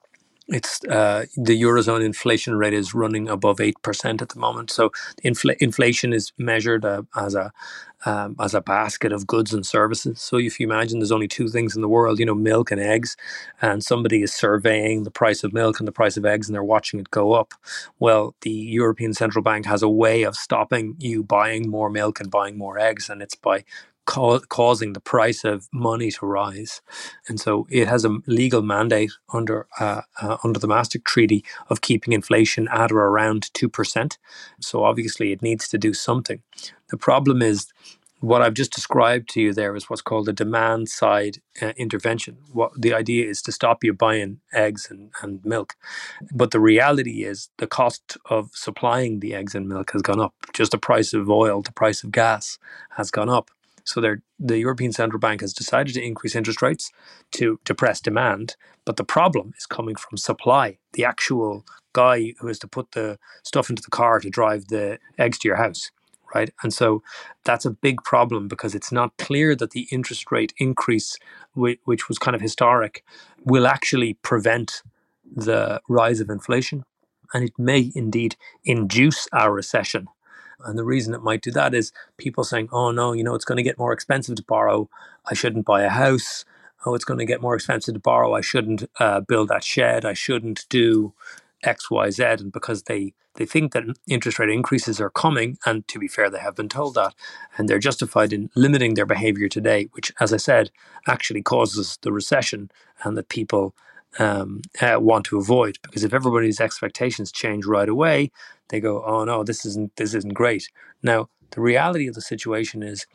It's 0.47 0.83
uh, 0.85 1.25
the 1.35 1.59
eurozone 1.59 2.05
inflation 2.05 2.55
rate 2.55 2.73
is 2.73 2.93
running 2.93 3.27
above 3.27 3.59
eight 3.59 3.81
percent 3.81 4.21
at 4.21 4.29
the 4.29 4.39
moment. 4.39 4.69
So 4.69 4.91
infl- 5.23 5.57
inflation 5.59 6.13
is 6.13 6.33
measured 6.37 6.85
uh, 6.85 7.03
as 7.15 7.33
a 7.33 7.51
um, 8.05 8.35
as 8.39 8.53
a 8.53 8.61
basket 8.61 9.11
of 9.11 9.25
goods 9.25 9.53
and 9.53 9.65
services. 9.65 10.21
So 10.21 10.37
if 10.37 10.59
you 10.59 10.67
imagine 10.67 10.99
there's 10.99 11.11
only 11.11 11.27
two 11.27 11.47
things 11.47 11.75
in 11.75 11.81
the 11.81 11.89
world, 11.89 12.19
you 12.19 12.25
know, 12.25 12.35
milk 12.35 12.69
and 12.69 12.79
eggs, 12.79 13.17
and 13.61 13.83
somebody 13.83 14.21
is 14.21 14.33
surveying 14.33 15.03
the 15.03 15.11
price 15.11 15.43
of 15.43 15.53
milk 15.53 15.79
and 15.79 15.87
the 15.87 15.91
price 15.91 16.15
of 16.15 16.25
eggs, 16.25 16.47
and 16.47 16.53
they're 16.53 16.63
watching 16.63 16.99
it 16.99 17.09
go 17.09 17.33
up. 17.33 17.55
Well, 17.99 18.35
the 18.41 18.51
European 18.51 19.15
Central 19.15 19.41
Bank 19.41 19.65
has 19.65 19.81
a 19.81 19.89
way 19.89 20.21
of 20.23 20.35
stopping 20.35 20.95
you 20.99 21.23
buying 21.23 21.69
more 21.69 21.89
milk 21.89 22.19
and 22.19 22.29
buying 22.29 22.57
more 22.57 22.77
eggs, 22.77 23.09
and 23.09 23.21
it's 23.23 23.35
by 23.35 23.63
ca- 24.05 24.39
causing 24.49 24.93
the 24.93 24.99
price 24.99 25.43
of 25.43 25.67
money 25.73 26.11
to 26.11 26.25
rise. 26.25 26.81
And 27.27 27.39
so 27.39 27.67
it 27.69 27.87
has 27.87 28.05
a 28.05 28.17
legal 28.27 28.61
mandate 28.61 29.11
under 29.33 29.67
uh, 29.79 30.01
uh, 30.21 30.37
under 30.43 30.59
the 30.59 30.67
Maastricht 30.67 31.05
Treaty 31.05 31.43
of 31.69 31.81
keeping 31.81 32.13
inflation 32.13 32.67
at 32.69 32.91
or 32.91 33.01
around 33.01 33.53
two 33.53 33.69
percent. 33.69 34.17
So 34.61 34.83
obviously 34.83 35.31
it 35.31 35.41
needs 35.41 35.67
to 35.69 35.77
do 35.77 35.93
something. 35.93 36.41
The 36.89 36.97
problem 36.97 37.41
is 37.41 37.67
what 38.21 38.41
I've 38.41 38.53
just 38.55 38.73
described 38.73 39.29
to 39.31 39.41
you 39.41 39.53
there 39.53 39.75
is 39.75 39.89
what's 39.89 40.01
called 40.01 40.29
a 40.29 40.33
demand 40.33 40.89
side 40.89 41.37
uh, 41.61 41.73
intervention. 41.77 42.37
What 42.51 42.71
the 42.79 42.93
idea 42.93 43.27
is 43.27 43.41
to 43.43 43.51
stop 43.51 43.83
you 43.83 43.93
buying 43.93 44.39
eggs 44.53 44.89
and, 44.89 45.11
and 45.21 45.43
milk. 45.45 45.75
But 46.33 46.51
the 46.51 46.59
reality 46.59 47.23
is 47.23 47.49
the 47.57 47.67
cost 47.67 48.17
of 48.29 48.49
supplying 48.53 49.19
the 49.19 49.35
eggs 49.35 49.53
and 49.53 49.67
milk 49.69 49.91
has 49.91 50.01
gone 50.01 50.19
up. 50.21 50.33
Just 50.53 50.71
the 50.71 50.77
price 50.79 51.13
of 51.13 51.29
oil, 51.29 51.61
the 51.61 51.71
price 51.73 52.03
of 52.03 52.11
gas 52.11 52.57
has 52.91 53.11
gone 53.11 53.29
up. 53.29 53.51
So 53.85 54.01
the 54.39 54.57
European 54.57 54.91
Central 54.91 55.19
Bank 55.19 55.41
has 55.41 55.53
decided 55.53 55.93
to 55.93 56.03
increase 56.03 56.35
interest 56.35 56.61
rates 56.61 56.91
to 57.33 57.59
depress 57.63 58.01
demand. 58.01 58.55
But 58.83 58.97
the 58.97 59.03
problem 59.03 59.53
is 59.57 59.65
coming 59.65 59.95
from 59.95 60.17
supply. 60.17 60.79
The 60.93 61.05
actual 61.05 61.65
guy 61.93 62.33
who 62.39 62.47
has 62.47 62.59
to 62.59 62.67
put 62.67 62.91
the 62.91 63.17
stuff 63.43 63.69
into 63.69 63.83
the 63.83 63.91
car 63.91 64.19
to 64.19 64.29
drive 64.29 64.67
the 64.67 64.99
eggs 65.17 65.37
to 65.39 65.47
your 65.47 65.57
house. 65.57 65.91
Right. 66.33 66.49
And 66.63 66.73
so 66.73 67.01
that's 67.45 67.65
a 67.65 67.71
big 67.71 68.03
problem 68.03 68.49
because 68.49 68.75
it's 68.75 68.91
not 68.91 69.15
clear 69.17 69.55
that 69.55 69.71
the 69.71 69.87
interest 69.91 70.31
rate 70.31 70.53
increase, 70.57 71.17
which 71.53 72.09
was 72.09 72.17
kind 72.17 72.35
of 72.35 72.41
historic, 72.41 73.03
will 73.45 73.67
actually 73.67 74.15
prevent 74.15 74.81
the 75.33 75.79
rise 75.87 76.19
of 76.19 76.29
inflation. 76.29 76.83
And 77.33 77.45
it 77.45 77.53
may 77.57 77.91
indeed 77.95 78.35
induce 78.65 79.27
our 79.31 79.53
recession 79.53 80.07
and 80.63 80.77
the 80.77 80.85
reason 80.85 81.13
it 81.13 81.23
might 81.23 81.41
do 81.41 81.51
that 81.51 81.73
is 81.73 81.91
people 82.17 82.43
saying, 82.43 82.69
oh 82.71 82.91
no, 82.91 83.13
you 83.13 83.23
know, 83.23 83.35
it's 83.35 83.45
going 83.45 83.57
to 83.57 83.63
get 83.63 83.77
more 83.77 83.93
expensive 83.93 84.35
to 84.35 84.43
borrow. 84.43 84.89
I 85.25 85.33
shouldn't 85.33 85.65
buy 85.65 85.81
a 85.83 85.89
house. 85.89 86.45
Oh, 86.85 86.93
it's 86.93 87.05
going 87.05 87.19
to 87.19 87.25
get 87.25 87.41
more 87.41 87.55
expensive 87.55 87.95
to 87.95 87.99
borrow. 87.99 88.33
I 88.33 88.41
shouldn't 88.41 88.89
uh, 88.99 89.21
build 89.21 89.49
that 89.49 89.63
shed. 89.63 90.05
I 90.05 90.13
shouldn't 90.13 90.65
do 90.69 91.13
X, 91.63 91.89
Y, 91.89 92.09
Z. 92.11 92.23
And 92.23 92.51
because 92.51 92.83
they, 92.83 93.13
they 93.35 93.45
think 93.45 93.73
that 93.73 93.83
interest 94.07 94.39
rate 94.39 94.49
increases 94.49 95.01
are 95.01 95.09
coming, 95.09 95.57
and 95.65 95.87
to 95.87 95.99
be 95.99 96.07
fair, 96.07 96.29
they 96.29 96.39
have 96.39 96.55
been 96.55 96.69
told 96.69 96.93
that, 96.95 97.15
and 97.57 97.67
they're 97.67 97.79
justified 97.79 98.31
in 98.31 98.49
limiting 98.55 98.93
their 98.93 99.05
behavior 99.05 99.49
today, 99.49 99.89
which, 99.93 100.11
as 100.19 100.31
I 100.31 100.37
said, 100.37 100.69
actually 101.07 101.41
causes 101.41 101.97
the 102.01 102.11
recession 102.11 102.69
and 103.03 103.17
that 103.17 103.29
people 103.29 103.75
um, 104.19 104.61
uh, 104.81 104.97
want 104.99 105.25
to 105.27 105.37
avoid. 105.37 105.79
Because 105.83 106.03
if 106.03 106.13
everybody's 106.13 106.61
expectations 106.61 107.31
change 107.31 107.65
right 107.65 107.89
away, 107.89 108.31
they 108.69 108.79
go, 108.79 109.03
"Oh 109.05 109.23
no, 109.25 109.43
this 109.43 109.65
isn't 109.65 109.95
this 109.97 110.13
isn't 110.13 110.33
great." 110.33 110.69
Now, 111.03 111.29
the 111.51 111.61
reality 111.61 112.07
of 112.07 112.15
the 112.15 112.21
situation 112.21 112.83
is 112.83 113.05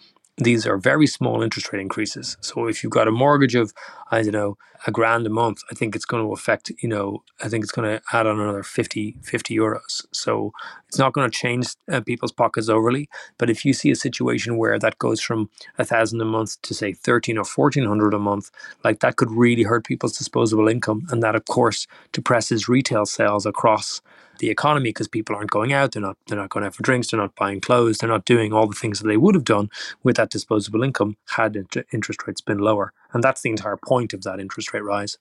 these 0.41 0.67
are 0.67 0.79
very 0.79 1.07
small 1.07 1.43
interest 1.43 1.73
rate 1.73 1.81
increases. 1.81 2.37
So 2.41 2.67
if 2.67 2.83
you've 2.83 2.93
got 2.93 3.09
a 3.09 3.13
mortgage 3.13 3.55
of, 3.55 3.73
I 4.11 4.23
don't 4.23 4.33
know, 4.33 4.57
a 4.87 4.91
grand 4.91 5.27
a 5.27 5.31
month, 5.31 5.63
I 5.71 5.75
think 5.75 5.95
it's 5.95 6.07
going 6.07 6.25
to 6.27 6.33
affect, 6.33 6.73
you 6.83 6.89
know, 6.89 7.23
I 7.45 7.49
think 7.49 7.63
it's 7.63 7.73
going 7.73 7.89
to 7.91 8.03
add 8.15 8.27
on 8.27 8.41
another 8.41 8.63
50, 8.63 9.17
50 9.23 9.57
euros. 9.57 10.07
So 10.13 10.53
it's 10.89 10.99
not 10.99 11.13
going 11.13 11.31
to 11.31 11.37
change 11.37 11.69
uh, 11.93 12.01
people's 12.01 12.33
pockets 12.33 12.71
overly. 12.71 13.09
But 13.37 13.51
if 13.51 13.65
you 13.65 13.75
see 13.75 13.91
a 13.91 13.97
situation 13.97 14.57
where 14.57 14.79
that 14.79 14.99
goes 14.99 15.21
from 15.21 15.51
a 15.79 15.85
thousand 15.85 16.21
a 16.23 16.25
month 16.25 16.61
to 16.63 16.75
say 16.75 16.95
13 16.95 17.37
or 17.37 17.45
1400 17.45 18.15
a 18.15 18.19
month, 18.19 18.51
like 18.83 19.01
that 19.01 19.17
could 19.17 19.31
really 19.31 19.65
hurt 19.65 19.85
people's 19.85 20.17
disposable 20.17 20.69
income. 20.69 21.07
And 21.11 21.23
that, 21.23 21.35
of 21.35 21.45
course, 21.45 21.87
depresses 22.13 22.69
retail 22.69 23.05
sales 23.05 23.45
across 23.45 24.01
the 24.41 24.51
economy 24.51 24.91
because 24.91 25.09
people 25.09 25.37
aren't 25.37 25.51
going 25.51 25.73
out, 25.73 25.93
they're 25.93 26.03
not 26.03 26.17
they're 26.27 26.39
not 26.39 26.51
going 26.51 26.67
out 26.67 26.75
for 26.75 26.83
drinks, 26.83 27.11
they're 27.11 27.21
not 27.21 27.37
buying 27.37 27.61
clothes, 27.61 27.99
they're 27.99 28.09
not 28.09 28.25
doing 28.25 28.53
all 28.53 28.67
the 28.67 28.75
things 28.75 28.99
that 29.01 29.07
they 29.07 29.17
would 29.17 29.35
have 29.35 29.45
done 29.45 29.71
with 30.03 30.17
that 30.17 30.31
disposable 30.31 30.83
income 30.83 31.17
had 31.31 31.57
interest 31.93 32.27
rates 32.27 32.41
been 32.41 32.59
lower. 32.59 32.93
And 33.13 33.23
that's 33.23 33.43
the 33.43 33.51
entire 33.51 33.77
point 33.77 34.13
of 34.13 34.23
that 34.23 34.41
interest 34.41 34.73
rate 34.75 34.85
rise. 34.85 35.19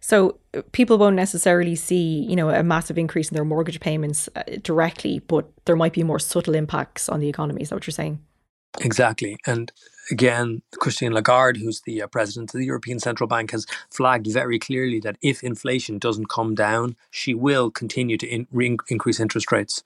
So 0.00 0.38
uh, 0.54 0.62
people 0.72 0.98
won't 0.98 1.16
necessarily 1.16 1.76
see, 1.76 2.24
you 2.28 2.36
know, 2.36 2.50
a 2.50 2.62
massive 2.62 2.98
increase 2.98 3.28
in 3.30 3.34
their 3.34 3.44
mortgage 3.44 3.80
payments 3.80 4.28
uh, 4.34 4.42
directly, 4.62 5.20
but 5.20 5.48
there 5.64 5.76
might 5.76 5.92
be 5.92 6.02
more 6.02 6.18
subtle 6.18 6.54
impacts 6.54 7.08
on 7.08 7.20
the 7.20 7.28
economy. 7.28 7.62
Is 7.62 7.68
that 7.68 7.76
what 7.76 7.86
you're 7.86 7.92
saying? 7.92 8.20
Exactly. 8.80 9.36
And 9.46 9.72
again, 10.10 10.62
Christine 10.78 11.12
Lagarde, 11.12 11.60
who's 11.60 11.82
the 11.82 12.02
uh, 12.02 12.06
president 12.06 12.52
of 12.54 12.58
the 12.58 12.66
European 12.66 12.98
Central 12.98 13.26
Bank, 13.26 13.50
has 13.52 13.66
flagged 13.90 14.26
very 14.26 14.58
clearly 14.58 15.00
that 15.00 15.16
if 15.22 15.42
inflation 15.42 15.98
doesn't 15.98 16.28
come 16.28 16.54
down, 16.54 16.96
she 17.10 17.34
will 17.34 17.70
continue 17.70 18.16
to 18.18 18.26
in- 18.26 18.46
re- 18.50 18.76
increase 18.88 19.20
interest 19.20 19.52
rates, 19.52 19.82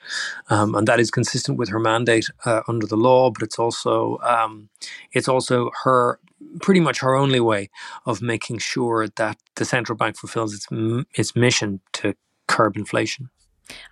um, 0.50 0.74
and 0.74 0.88
that 0.88 1.00
is 1.00 1.10
consistent 1.10 1.58
with 1.58 1.68
her 1.68 1.80
mandate 1.80 2.28
uh, 2.44 2.62
under 2.68 2.86
the 2.86 2.96
law. 2.96 3.30
But 3.30 3.42
it's 3.42 3.58
also 3.58 4.18
um, 4.22 4.68
it's 5.12 5.28
also 5.28 5.70
her 5.84 6.18
pretty 6.60 6.80
much 6.80 7.00
her 7.00 7.14
only 7.14 7.40
way 7.40 7.70
of 8.06 8.20
making 8.20 8.58
sure 8.58 9.08
that 9.16 9.38
the 9.56 9.64
central 9.64 9.96
bank 9.96 10.16
fulfills 10.16 10.54
its 10.54 10.66
m- 10.70 11.06
its 11.14 11.34
mission 11.34 11.80
to 11.94 12.14
curb 12.46 12.76
inflation. 12.76 13.30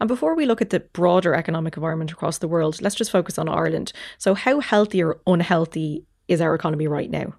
And 0.01 0.09
before 0.09 0.35
we 0.35 0.45
look 0.45 0.61
at 0.61 0.71
the 0.71 0.81
broader 0.81 1.35
economic 1.35 1.77
environment 1.77 2.13
across 2.13 2.39
the 2.39 2.49
world, 2.49 2.83
let's 2.83 2.95
just 2.95 3.11
focus 3.11 3.39
on 3.39 3.49
Ireland. 3.49 3.93
So, 4.19 4.35
how 4.35 4.61
healthy 4.61 5.03
or 5.03 5.19
unhealthy 5.27 6.05
is 6.33 6.41
our 6.41 6.55
economy 6.55 6.89
right 6.89 7.11
now? 7.11 7.35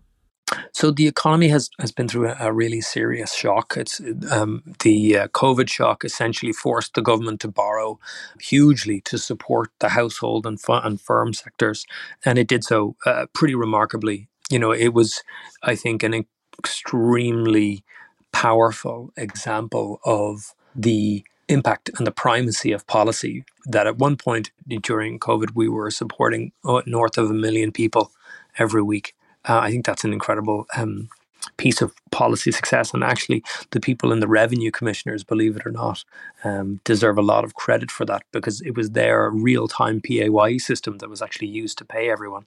So 0.72 0.92
the 0.92 1.08
economy 1.08 1.48
has, 1.50 1.70
has 1.80 1.92
been 1.92 2.08
through 2.08 2.30
a, 2.30 2.36
a 2.40 2.54
really 2.54 2.82
serious 2.82 3.34
shock. 3.34 3.76
It's 3.78 4.02
um, 4.32 4.64
the 4.80 5.18
uh, 5.18 5.28
COVID 5.30 5.70
shock 5.70 6.04
essentially 6.04 6.54
forced 6.54 6.94
the 6.94 7.02
government 7.02 7.40
to 7.42 7.48
borrow 7.48 8.00
hugely 8.40 9.02
to 9.02 9.18
support 9.18 9.72
the 9.80 9.90
household 9.90 10.46
and, 10.46 10.60
fu- 10.60 10.74
and 10.74 11.00
firm 11.00 11.34
sectors, 11.34 11.86
and 12.26 12.38
it 12.38 12.48
did 12.48 12.64
so 12.64 12.96
uh, 13.06 13.26
pretty 13.34 13.56
remarkably. 13.56 14.28
You 14.50 14.60
know, 14.60 14.72
it 14.72 14.94
was, 14.94 15.24
I 15.64 15.76
think, 15.76 16.04
an 16.04 16.26
extremely 16.60 17.84
powerful 18.32 19.12
example 19.16 20.00
of 20.06 20.54
the 20.76 21.24
impact 21.48 21.90
and 21.98 22.06
the 22.06 22.12
primacy 22.12 22.72
of 22.72 22.86
policy. 22.88 23.46
That 23.66 23.88
at 23.88 23.98
one 23.98 24.18
point 24.18 24.52
during 24.82 25.20
COVID, 25.20 25.52
we 25.56 25.70
were 25.70 25.92
supporting 25.92 26.52
uh, 26.66 26.82
north 26.86 27.18
of 27.18 27.30
a 27.30 27.34
million 27.34 27.72
people 27.72 28.12
every 28.58 28.82
week. 28.82 29.16
Uh, 29.48 29.60
I 29.60 29.72
think 29.72 29.86
that's 29.86 30.04
an 30.04 30.14
incredible 30.14 30.66
um, 30.78 31.10
piece 31.58 31.82
of 31.82 31.94
policy 32.12 32.52
success. 32.52 32.94
And 32.94 33.04
actually, 33.04 33.44
the 33.72 33.80
people 33.80 34.12
in 34.12 34.20
the 34.20 34.28
revenue 34.28 34.72
commissioners, 34.72 35.24
believe 35.24 35.56
it 35.58 35.66
or 35.66 35.72
not, 35.72 36.04
um, 36.44 36.80
deserve 36.84 37.18
a 37.18 37.22
lot 37.22 37.44
of 37.44 37.56
credit 37.56 37.92
for 37.92 38.06
that 38.06 38.24
because 38.32 38.62
it 38.62 38.76
was 38.76 38.92
their 38.92 39.30
real 39.30 39.68
time 39.68 40.02
PAYE 40.02 40.58
system 40.58 40.98
that 41.00 41.10
was 41.10 41.22
actually 41.22 41.48
used 41.48 41.78
to 41.80 41.86
pay 41.86 42.10
everyone. 42.10 42.46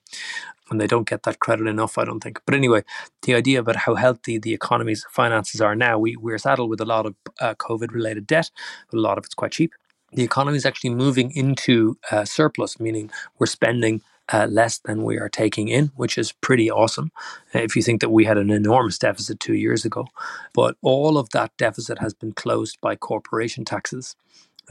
And 0.71 0.81
they 0.81 0.87
don't 0.87 1.09
get 1.09 1.23
that 1.23 1.39
credit 1.39 1.69
enough, 1.69 1.97
I 1.97 2.05
don't 2.05 2.21
think. 2.21 2.41
But 2.45 2.55
anyway, 2.55 2.83
the 3.23 3.35
idea 3.35 3.61
about 3.61 3.77
how 3.77 3.95
healthy 3.95 4.39
the 4.39 4.55
economy's 4.55 5.07
finances 5.11 5.61
are 5.61 5.77
now, 5.77 5.99
we, 5.99 6.17
we're 6.17 6.39
saddled 6.39 6.71
with 6.71 6.81
a 6.81 6.85
lot 6.85 7.07
of 7.07 7.15
uh, 7.41 7.55
COVID 7.55 7.93
related 7.93 8.27
debt, 8.27 8.51
a 8.93 8.97
lot 8.97 9.19
of 9.19 9.25
it's 9.25 9.35
quite 9.35 9.53
cheap. 9.53 9.75
The 10.13 10.25
economy 10.25 10.57
is 10.57 10.67
actually 10.67 10.91
moving 10.91 11.31
into 11.33 11.99
uh, 12.11 12.25
surplus, 12.25 12.81
meaning 12.81 13.11
we're 13.39 13.47
spending 13.47 14.03
uh, 14.33 14.47
less 14.51 14.79
than 14.79 15.05
we 15.05 15.19
are 15.19 15.29
taking 15.29 15.69
in, 15.69 15.93
which 15.97 16.19
is 16.19 16.33
pretty 16.33 16.71
awesome 16.71 17.13
uh, 17.55 17.61
if 17.61 17.77
you 17.77 17.83
think 17.83 18.01
that 18.01 18.11
we 18.11 18.25
had 18.25 18.39
an 18.39 18.51
enormous 18.51 18.99
deficit 18.99 19.41
two 19.41 19.55
years 19.55 19.85
ago. 19.85 20.07
But 20.55 20.77
all 20.83 21.19
of 21.19 21.31
that 21.31 21.53
deficit 21.59 21.99
has 22.01 22.15
been 22.15 22.33
closed 22.33 22.79
by 22.81 22.97
corporation 22.97 23.65
taxes. 23.65 24.17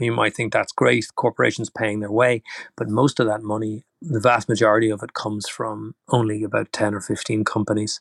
You 0.00 0.12
might 0.12 0.34
think 0.36 0.52
that's 0.52 0.72
great, 0.72 1.06
corporations 1.16 1.70
paying 1.70 2.00
their 2.00 2.10
way, 2.12 2.42
but 2.76 2.88
most 2.88 3.20
of 3.20 3.26
that 3.28 3.42
money, 3.42 3.84
the 4.02 4.20
vast 4.20 4.48
majority 4.48 4.90
of 4.90 5.02
it 5.02 5.14
comes 5.14 5.48
from 5.48 5.94
only 6.10 6.44
about 6.44 6.72
10 6.72 6.94
or 6.94 7.00
15 7.00 7.44
companies. 7.44 8.00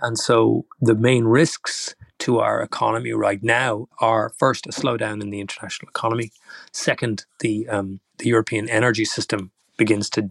And 0.00 0.18
so 0.18 0.66
the 0.80 0.94
main 0.94 1.24
risks 1.24 1.96
to 2.20 2.38
our 2.38 2.62
economy 2.62 3.12
right 3.12 3.42
now 3.42 3.88
are 4.00 4.32
first 4.38 4.66
a 4.66 4.70
slowdown 4.70 5.22
in 5.22 5.30
the 5.30 5.40
international 5.40 5.90
economy, 5.90 6.32
second 6.72 7.26
the 7.40 7.68
um, 7.68 8.00
the 8.18 8.28
European 8.28 8.68
energy 8.68 9.04
system 9.04 9.50
begins 9.76 10.08
to 10.10 10.22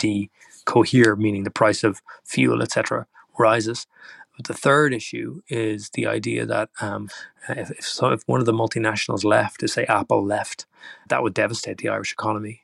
decohere, 0.66 1.18
meaning 1.18 1.44
the 1.44 1.52
price 1.52 1.84
of 1.84 2.02
fuel, 2.24 2.62
etc., 2.62 3.08
rises. 3.38 3.88
But 4.38 4.48
the 4.48 4.54
third 4.54 4.94
issue 4.94 5.42
is 5.50 5.90
the 5.90 6.08
idea 6.08 6.46
that 6.46 6.70
um, 6.80 7.10
if, 7.50 7.72
if, 7.72 7.84
so, 7.86 8.10
if 8.10 8.24
one 8.26 8.40
of 8.40 8.46
the 8.46 8.54
multinationals 8.54 9.24
left, 9.24 9.64
if 9.64 9.72
say 9.72 9.86
Apple 9.86 10.24
left, 10.24 10.66
that 11.10 11.24
would 11.24 11.34
devastate 11.34 11.80
the 11.80 11.90
Irish 11.90 12.14
economy. 12.14 12.62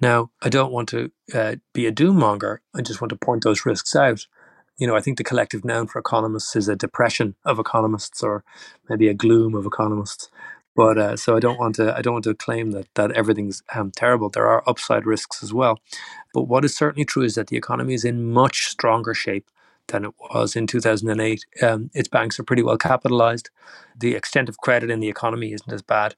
Now, 0.00 0.30
I 0.42 0.48
don't 0.48 0.72
want 0.72 0.88
to 0.90 1.10
uh, 1.34 1.56
be 1.72 1.86
a 1.86 1.90
doom 1.90 2.18
monger. 2.18 2.60
I 2.74 2.82
just 2.82 3.00
want 3.00 3.10
to 3.10 3.16
point 3.16 3.42
those 3.42 3.66
risks 3.66 3.96
out. 3.96 4.26
You 4.76 4.86
know, 4.86 4.94
I 4.94 5.00
think 5.00 5.18
the 5.18 5.24
collective 5.24 5.64
noun 5.64 5.88
for 5.88 5.98
economists 5.98 6.54
is 6.54 6.68
a 6.68 6.76
depression 6.76 7.34
of 7.44 7.58
economists, 7.58 8.22
or 8.22 8.44
maybe 8.88 9.08
a 9.08 9.14
gloom 9.14 9.56
of 9.56 9.66
economists. 9.66 10.30
But 10.78 10.98
uh, 10.98 11.16
so 11.18 11.36
I 11.36 11.40
don't 11.40 11.60
want 11.60 11.76
to 11.76 11.96
I 11.98 12.02
don't 12.02 12.14
want 12.14 12.24
to 12.26 12.36
claim 12.36 12.72
that 12.72 12.88
that 12.96 13.12
everything's 13.12 13.62
um, 13.74 13.92
terrible. 13.92 14.30
There 14.30 14.48
are 14.48 14.64
upside 14.68 15.06
risks 15.06 15.42
as 15.44 15.52
well. 15.54 15.80
But 16.34 16.44
what 16.44 16.64
is 16.64 16.76
certainly 16.76 17.06
true 17.06 17.24
is 17.24 17.36
that 17.36 17.48
the 17.48 17.58
economy 17.58 17.94
is 17.94 18.06
in 18.06 18.32
much 18.32 18.68
stronger 18.68 19.14
shape 19.14 19.50
than 19.88 20.06
it 20.06 20.14
was 20.32 20.56
in 20.56 20.68
2008. 20.68 21.46
Um, 21.62 21.90
its 21.94 22.08
banks 22.08 22.40
are 22.40 22.44
pretty 22.44 22.62
well 22.64 22.78
capitalized. 22.78 23.50
The 23.98 24.16
extent 24.16 24.48
of 24.50 24.58
credit 24.60 24.90
in 24.90 25.00
the 25.00 25.10
economy 25.10 25.52
isn't 25.52 25.72
as 25.74 25.82
bad. 25.82 26.16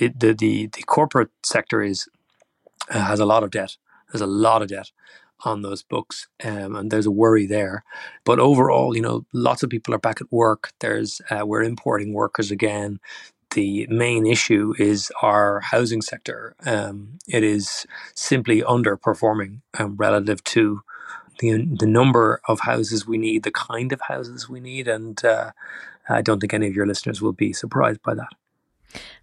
It, 0.00 0.20
the, 0.20 0.34
the 0.34 0.68
the 0.68 0.82
corporate 0.84 1.30
sector 1.44 1.82
is 1.82 2.08
uh, 2.90 3.00
has 3.04 3.20
a 3.20 3.26
lot 3.26 3.44
of 3.44 3.50
debt. 3.52 3.76
There's 4.12 4.22
a 4.22 4.26
lot 4.26 4.62
of 4.62 4.68
debt 4.68 4.90
on 5.44 5.62
those 5.62 5.84
books, 5.84 6.28
um, 6.44 6.76
and 6.76 6.90
there's 6.90 7.06
a 7.06 7.12
worry 7.12 7.46
there. 7.46 7.84
But 8.24 8.40
overall, 8.40 8.96
you 8.96 9.02
know, 9.02 9.26
lots 9.34 9.62
of 9.64 9.70
people 9.70 9.94
are 9.94 9.98
back 9.98 10.20
at 10.22 10.32
work. 10.32 10.72
There's 10.80 11.20
uh, 11.30 11.46
we're 11.46 11.64
importing 11.64 12.14
workers 12.14 12.50
again. 12.50 13.00
The 13.54 13.86
main 13.90 14.26
issue 14.26 14.72
is 14.78 15.12
our 15.20 15.60
housing 15.60 16.00
sector. 16.00 16.54
Um, 16.64 17.18
it 17.28 17.42
is 17.42 17.86
simply 18.14 18.62
underperforming 18.62 19.60
um, 19.78 19.96
relative 19.96 20.42
to 20.44 20.82
the 21.38 21.64
the 21.64 21.86
number 21.86 22.40
of 22.48 22.60
houses 22.60 23.06
we 23.06 23.18
need, 23.18 23.42
the 23.42 23.50
kind 23.50 23.92
of 23.92 24.00
houses 24.02 24.48
we 24.48 24.60
need, 24.60 24.88
and 24.88 25.22
uh, 25.24 25.50
I 26.08 26.22
don't 26.22 26.40
think 26.40 26.54
any 26.54 26.68
of 26.68 26.74
your 26.74 26.86
listeners 26.86 27.20
will 27.20 27.32
be 27.32 27.52
surprised 27.52 28.02
by 28.02 28.14
that. 28.14 28.32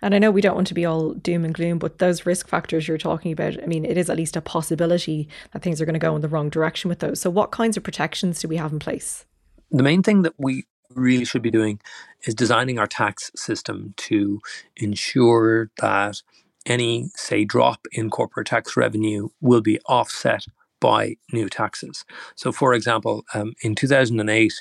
And 0.02 0.16
I 0.16 0.20
know 0.20 0.32
we 0.32 0.42
don't 0.42 0.56
want 0.56 0.68
to 0.68 0.74
be 0.74 0.86
all 0.86 1.14
doom 1.14 1.46
and 1.46 1.54
gloom, 1.54 1.78
but 1.78 2.00
those 2.00 2.26
risk 2.26 2.48
factors 2.48 2.88
you're 2.88 2.98
talking 2.98 3.32
about, 3.32 3.62
I 3.62 3.68
mean, 3.68 3.86
it 3.86 3.98
is 3.98 4.10
at 4.10 4.18
least 4.18 4.36
a 4.36 4.42
possibility 4.42 5.30
that 5.52 5.62
things 5.62 5.80
are 5.80 5.86
going 5.86 5.94
to 5.94 6.00
go 6.00 6.16
in 6.16 6.22
the 6.22 6.28
wrong 6.28 6.50
direction 6.50 6.90
with 6.90 7.00
those. 7.00 7.22
So, 7.22 7.30
what 7.30 7.52
kinds 7.52 7.78
of 7.78 7.84
protections 7.84 8.42
do 8.42 8.48
we 8.48 8.58
have 8.58 8.72
in 8.72 8.80
place? 8.80 9.26
The 9.72 9.84
main 9.84 10.02
thing 10.02 10.24
that 10.24 10.34
we 10.38 10.66
really 10.96 11.26
should 11.26 11.42
be 11.42 11.52
doing 11.52 11.80
is 12.24 12.36
designing 12.36 12.80
our 12.80 12.88
tax 12.88 13.32
system 13.36 13.94
to 13.98 14.42
ensure 14.76 15.70
that 15.80 16.22
any, 16.66 17.10
say, 17.16 17.46
drop 17.46 17.88
in 17.92 18.10
corporate 18.10 18.48
tax 18.48 18.76
revenue 18.76 19.30
will 19.42 19.62
be 19.62 19.80
offset 19.86 20.46
by 20.80 21.16
new 21.32 21.50
taxes. 21.50 22.06
So, 22.36 22.52
for 22.52 22.74
example, 22.74 23.26
um, 23.34 23.54
in 23.62 23.76
2008, 23.76 24.54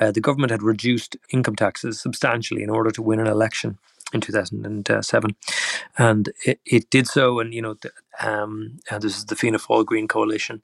uh, 0.00 0.10
the 0.10 0.20
government 0.20 0.50
had 0.50 0.62
reduced 0.62 1.16
income 1.30 1.56
taxes 1.56 2.00
substantially 2.00 2.62
in 2.62 2.70
order 2.70 2.90
to 2.90 3.02
win 3.02 3.20
an 3.20 3.26
election 3.26 3.78
in 4.12 4.20
2007. 4.20 5.36
And 5.98 6.32
it, 6.44 6.60
it 6.64 6.90
did 6.90 7.06
so, 7.06 7.40
and 7.40 7.52
you 7.52 7.62
know, 7.62 7.74
the, 7.74 7.90
um, 8.20 8.78
and 8.90 9.02
this 9.02 9.16
is 9.16 9.26
the 9.26 9.36
Fianna 9.36 9.58
Fáil 9.58 9.84
Green 9.84 10.08
Coalition. 10.08 10.62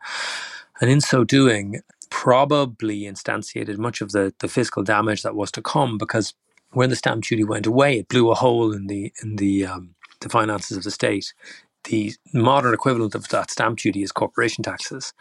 And 0.80 0.90
in 0.90 1.00
so 1.00 1.24
doing, 1.24 1.80
probably 2.10 3.02
instantiated 3.02 3.78
much 3.78 4.00
of 4.00 4.12
the, 4.12 4.34
the 4.40 4.48
fiscal 4.48 4.82
damage 4.82 5.22
that 5.22 5.34
was 5.34 5.50
to 5.52 5.62
come 5.62 5.96
because 5.96 6.34
when 6.72 6.90
the 6.90 6.96
stamp 6.96 7.24
duty 7.24 7.44
went 7.44 7.66
away, 7.66 7.98
it 7.98 8.08
blew 8.08 8.30
a 8.30 8.34
hole 8.34 8.72
in 8.72 8.86
the 8.86 9.12
in 9.22 9.36
the 9.36 9.66
um, 9.66 9.94
the 10.20 10.28
finances 10.28 10.76
of 10.76 10.84
the 10.84 10.90
state. 10.90 11.32
The 11.84 12.12
modern 12.34 12.74
equivalent 12.74 13.14
of 13.14 13.28
that 13.28 13.50
stamp 13.50 13.78
duty 13.78 14.02
is 14.02 14.12
corporation 14.12 14.62
taxes, 14.62 15.12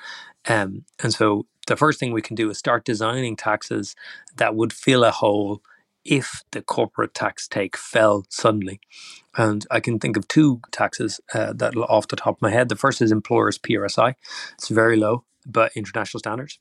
um, 0.47 0.85
and 1.01 1.13
so 1.13 1.45
the 1.67 1.77
first 1.77 1.99
thing 1.99 2.11
we 2.11 2.21
can 2.21 2.35
do 2.35 2.49
is 2.49 2.57
start 2.57 2.83
designing 2.83 3.35
taxes 3.35 3.95
that 4.35 4.55
would 4.55 4.73
fill 4.73 5.03
a 5.03 5.11
hole 5.11 5.61
if 6.03 6.43
the 6.51 6.61
corporate 6.61 7.13
tax 7.13 7.47
take 7.47 7.77
fell 7.77 8.25
suddenly. 8.29 8.79
And 9.37 9.65
I 9.69 9.79
can 9.79 9.99
think 9.99 10.17
of 10.17 10.27
two 10.27 10.61
taxes 10.71 11.21
uh, 11.33 11.53
that 11.53 11.75
off 11.77 12.07
the 12.07 12.15
top 12.15 12.37
of 12.37 12.41
my 12.41 12.49
head. 12.51 12.69
The 12.69 12.75
first 12.75 13.01
is 13.01 13.11
employers 13.11 13.59
PRSI. 13.59 14.15
It's 14.53 14.69
very 14.69 14.97
low, 14.97 15.23
but 15.45 15.71
international 15.75 16.19
standards. 16.19 16.59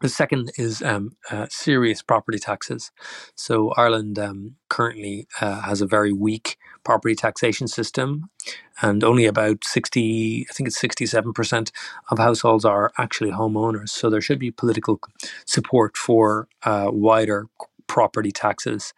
The 0.00 0.08
second 0.10 0.52
is 0.58 0.82
um, 0.82 1.16
uh, 1.30 1.46
serious 1.48 2.02
property 2.02 2.38
taxes. 2.38 2.92
So 3.34 3.72
Ireland 3.76 4.18
um, 4.18 4.56
currently 4.68 5.26
uh, 5.40 5.62
has 5.62 5.80
a 5.80 5.86
very 5.86 6.12
weak 6.12 6.58
property 6.84 7.14
taxation 7.14 7.66
system, 7.66 8.28
and 8.82 9.02
only 9.02 9.24
about 9.24 9.64
sixty, 9.64 10.46
I 10.50 10.52
think 10.52 10.68
it's 10.68 10.78
sixty-seven 10.78 11.32
percent 11.32 11.72
of 12.10 12.18
households 12.18 12.64
are 12.64 12.92
actually 12.98 13.30
homeowners. 13.30 13.88
So 13.88 14.10
there 14.10 14.20
should 14.20 14.38
be 14.38 14.50
political 14.50 15.00
support 15.46 15.96
for 15.96 16.46
uh, 16.64 16.90
wider 16.92 17.46
property 17.86 18.32
taxes, 18.32 18.92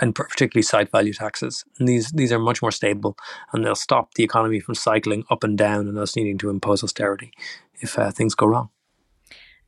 and 0.00 0.14
particularly 0.14 0.62
site 0.62 0.90
value 0.90 1.14
taxes. 1.14 1.64
And 1.78 1.88
these 1.88 2.10
these 2.12 2.30
are 2.30 2.38
much 2.38 2.60
more 2.60 2.72
stable, 2.72 3.16
and 3.52 3.64
they'll 3.64 3.74
stop 3.74 4.14
the 4.14 4.24
economy 4.24 4.60
from 4.60 4.74
cycling 4.74 5.24
up 5.30 5.42
and 5.44 5.56
down 5.56 5.88
and 5.88 5.98
us 5.98 6.14
needing 6.14 6.38
to 6.38 6.50
impose 6.50 6.84
austerity 6.84 7.32
if 7.80 7.98
uh, 7.98 8.10
things 8.10 8.34
go 8.34 8.46
wrong. 8.46 8.68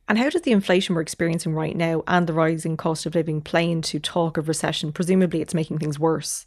And 0.07 0.17
how 0.17 0.29
does 0.29 0.41
the 0.41 0.51
inflation 0.51 0.95
we're 0.95 1.01
experiencing 1.01 1.53
right 1.53 1.75
now 1.75 2.03
and 2.07 2.27
the 2.27 2.33
rising 2.33 2.75
cost 2.75 3.05
of 3.05 3.15
living 3.15 3.41
play 3.41 3.69
into 3.71 3.99
talk 3.99 4.37
of 4.37 4.47
recession? 4.47 4.91
Presumably, 4.91 5.41
it's 5.41 5.53
making 5.53 5.79
things 5.79 5.97
worse. 5.97 6.45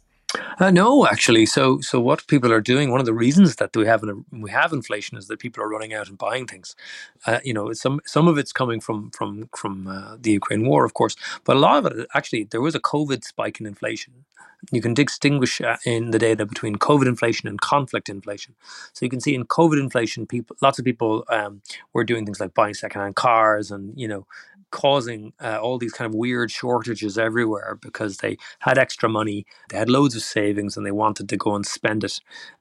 Uh, 0.59 0.71
no, 0.71 1.07
actually. 1.07 1.45
So, 1.45 1.79
so 1.79 1.99
what 1.99 2.27
people 2.27 2.51
are 2.51 2.61
doing, 2.61 2.91
one 2.91 2.99
of 2.99 3.05
the 3.05 3.13
reasons 3.13 3.55
that 3.57 3.75
we 3.75 3.85
have 3.85 4.03
an, 4.03 4.25
we 4.31 4.51
have 4.51 4.73
inflation 4.73 5.17
is 5.17 5.27
that 5.27 5.39
people 5.39 5.63
are 5.63 5.69
running 5.69 5.93
out 5.93 6.09
and 6.09 6.17
buying 6.17 6.45
things. 6.47 6.75
Uh, 7.25 7.39
you 7.43 7.53
know, 7.53 7.71
some 7.73 8.01
some 8.05 8.27
of 8.27 8.37
it's 8.37 8.51
coming 8.51 8.79
from 8.81 9.11
from 9.11 9.49
from 9.55 9.87
uh, 9.87 10.17
the 10.19 10.31
Ukraine 10.31 10.67
war, 10.67 10.83
of 10.83 10.93
course, 10.93 11.15
but 11.45 11.55
a 11.55 11.59
lot 11.59 11.77
of 11.77 11.85
it 11.91 12.07
actually 12.13 12.43
there 12.43 12.61
was 12.61 12.75
a 12.75 12.79
COVID 12.79 13.23
spike 13.23 13.59
in 13.59 13.65
inflation. 13.65 14.25
You 14.71 14.81
can 14.81 14.93
distinguish 14.93 15.61
uh, 15.61 15.77
in 15.85 16.11
the 16.11 16.19
data 16.19 16.45
between 16.45 16.75
COVID 16.77 17.07
inflation 17.07 17.47
and 17.47 17.61
conflict 17.61 18.09
inflation. 18.09 18.55
So 18.93 19.05
you 19.05 19.09
can 19.09 19.21
see 19.21 19.35
in 19.35 19.45
COVID 19.45 19.79
inflation, 19.79 20.25
people, 20.25 20.55
lots 20.61 20.79
of 20.79 20.83
people 20.83 21.23
um, 21.29 21.61
were 21.93 22.03
doing 22.03 22.25
things 22.25 22.39
like 22.39 22.55
buying 22.55 22.73
secondhand 22.73 23.15
cars 23.15 23.69
and 23.71 23.93
you 23.95 24.07
know 24.07 24.25
causing 24.71 25.33
uh, 25.41 25.59
all 25.61 25.77
these 25.77 25.93
kind 25.93 26.09
of 26.09 26.15
weird 26.15 26.51
shortages 26.51 27.17
everywhere 27.17 27.77
because 27.81 28.17
they 28.17 28.37
had 28.59 28.77
extra 28.77 29.09
money, 29.09 29.45
they 29.69 29.77
had 29.77 29.89
loads 29.89 30.15
of 30.15 30.21
savings, 30.23 30.77
and 30.77 30.85
they 30.85 30.91
wanted 30.91 31.29
to 31.29 31.37
go 31.37 31.55
and 31.55 31.65
spend 31.65 32.03
it 32.03 32.19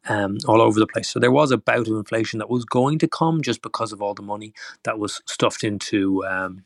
um, 0.08 0.38
all 0.46 0.60
over 0.62 0.78
the 0.80 0.86
place. 0.86 1.08
So 1.10 1.18
there 1.20 1.32
was 1.32 1.50
a 1.50 1.58
bout 1.58 1.88
of 1.88 1.94
inflation 1.96 2.38
that 2.38 2.50
was 2.50 2.64
going 2.64 2.98
to 3.00 3.08
come 3.08 3.42
just 3.42 3.62
because 3.62 3.92
of 3.92 4.02
all 4.02 4.14
the 4.14 4.22
money 4.22 4.52
that 4.84 4.98
was 4.98 5.22
stuffed 5.26 5.64
into 5.64 6.24
um, 6.26 6.64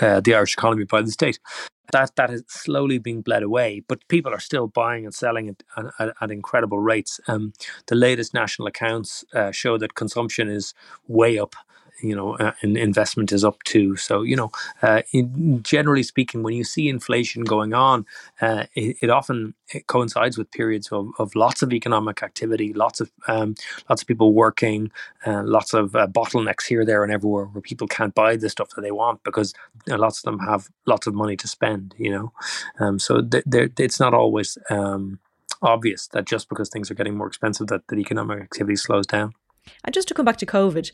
uh, 0.00 0.20
the 0.20 0.34
Irish 0.34 0.54
economy 0.54 0.84
by 0.84 1.02
the 1.02 1.10
state. 1.10 1.38
That 1.92 2.16
that 2.16 2.30
is 2.30 2.42
slowly 2.48 2.98
being 2.98 3.22
bled 3.22 3.44
away, 3.44 3.82
but 3.86 4.06
people 4.08 4.32
are 4.34 4.40
still 4.40 4.66
buying 4.66 5.04
and 5.04 5.14
selling 5.14 5.48
at, 5.50 5.62
at, 6.00 6.14
at 6.20 6.30
incredible 6.32 6.80
rates. 6.80 7.20
Um, 7.28 7.52
the 7.86 7.94
latest 7.94 8.34
national 8.34 8.68
accounts 8.68 9.24
uh, 9.34 9.52
show 9.52 9.78
that 9.78 9.94
consumption 9.94 10.48
is 10.48 10.74
way 11.08 11.38
up 11.38 11.54
you 12.02 12.14
know, 12.14 12.36
uh, 12.36 12.52
investment 12.62 13.32
is 13.32 13.44
up 13.44 13.62
to. 13.64 13.96
So, 13.96 14.22
you 14.22 14.36
know, 14.36 14.50
uh, 14.82 15.02
in, 15.12 15.62
generally 15.62 16.02
speaking, 16.02 16.42
when 16.42 16.54
you 16.54 16.64
see 16.64 16.88
inflation 16.88 17.44
going 17.44 17.74
on, 17.74 18.06
uh, 18.40 18.64
it, 18.74 18.96
it, 19.02 19.10
often 19.10 19.54
it 19.72 19.86
coincides 19.86 20.36
with 20.36 20.50
periods 20.50 20.88
of, 20.92 21.10
of 21.18 21.34
lots 21.34 21.62
of 21.62 21.72
economic 21.72 22.22
activity, 22.22 22.72
lots 22.72 23.00
of 23.00 23.10
um, 23.28 23.54
lots 23.88 24.02
of 24.02 24.08
people 24.08 24.32
working, 24.32 24.90
lots 25.26 25.74
of 25.74 25.92
bottlenecks 25.92 26.66
here, 26.66 26.84
there, 26.84 27.02
and 27.02 27.12
everywhere 27.12 27.46
where 27.46 27.62
people 27.62 27.88
can't 27.88 28.14
buy 28.14 28.36
the 28.36 28.48
stuff 28.48 28.70
that 28.70 28.82
they 28.82 28.90
want 28.92 29.22
because 29.24 29.54
lots 29.88 30.18
of 30.18 30.24
them 30.24 30.38
have 30.40 30.68
lots 30.86 31.06
of 31.06 31.14
money 31.14 31.36
to 31.36 31.48
spend. 31.48 31.94
You 31.98 32.10
know, 32.10 32.32
um, 32.78 32.98
so 32.98 33.22
th- 33.22 33.72
it's 33.78 34.00
not 34.00 34.14
always. 34.14 34.58
Um, 34.70 35.18
obvious 35.62 36.06
that 36.08 36.26
just 36.26 36.50
because 36.50 36.68
things 36.68 36.90
are 36.90 36.94
getting 36.94 37.16
more 37.16 37.26
expensive 37.26 37.66
that, 37.68 37.80
that 37.88 37.98
economic 37.98 38.40
activity 38.40 38.76
slows 38.76 39.06
down. 39.06 39.32
And 39.84 39.94
just 39.94 40.08
to 40.08 40.14
come 40.14 40.24
back 40.24 40.36
to 40.38 40.46
COVID, 40.46 40.90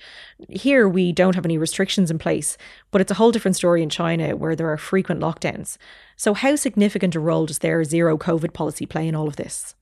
here 0.48 0.88
we 0.88 1.12
don't 1.12 1.34
have 1.34 1.44
any 1.44 1.58
restrictions 1.58 2.10
in 2.10 2.18
place, 2.18 2.56
but 2.90 3.00
it's 3.00 3.10
a 3.10 3.14
whole 3.14 3.32
different 3.32 3.56
story 3.56 3.82
in 3.82 3.88
China 3.88 4.36
where 4.36 4.56
there 4.56 4.70
are 4.70 4.76
frequent 4.76 5.20
lockdowns. 5.20 5.76
So, 6.16 6.34
how 6.34 6.56
significant 6.56 7.14
a 7.14 7.20
role 7.20 7.46
does 7.46 7.58
their 7.58 7.84
zero 7.84 8.16
COVID 8.16 8.52
policy 8.52 8.86
play 8.86 9.08
in 9.08 9.14
all 9.14 9.28
of 9.28 9.36
this? 9.36 9.74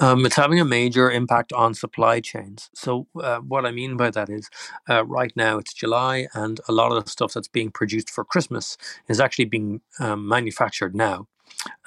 Um, 0.00 0.26
it's 0.26 0.36
having 0.36 0.60
a 0.60 0.64
major 0.64 1.10
impact 1.10 1.52
on 1.52 1.74
supply 1.74 2.20
chains. 2.20 2.68
So, 2.74 3.06
uh, 3.20 3.38
what 3.38 3.64
I 3.64 3.70
mean 3.70 3.96
by 3.96 4.10
that 4.10 4.28
is, 4.28 4.50
uh, 4.88 5.04
right 5.06 5.32
now 5.34 5.58
it's 5.58 5.72
July, 5.72 6.26
and 6.34 6.60
a 6.68 6.72
lot 6.72 6.92
of 6.92 7.04
the 7.04 7.10
stuff 7.10 7.32
that's 7.32 7.48
being 7.48 7.70
produced 7.70 8.10
for 8.10 8.24
Christmas 8.24 8.76
is 9.08 9.20
actually 9.20 9.46
being 9.46 9.80
um, 9.98 10.28
manufactured 10.28 10.94
now. 10.94 11.26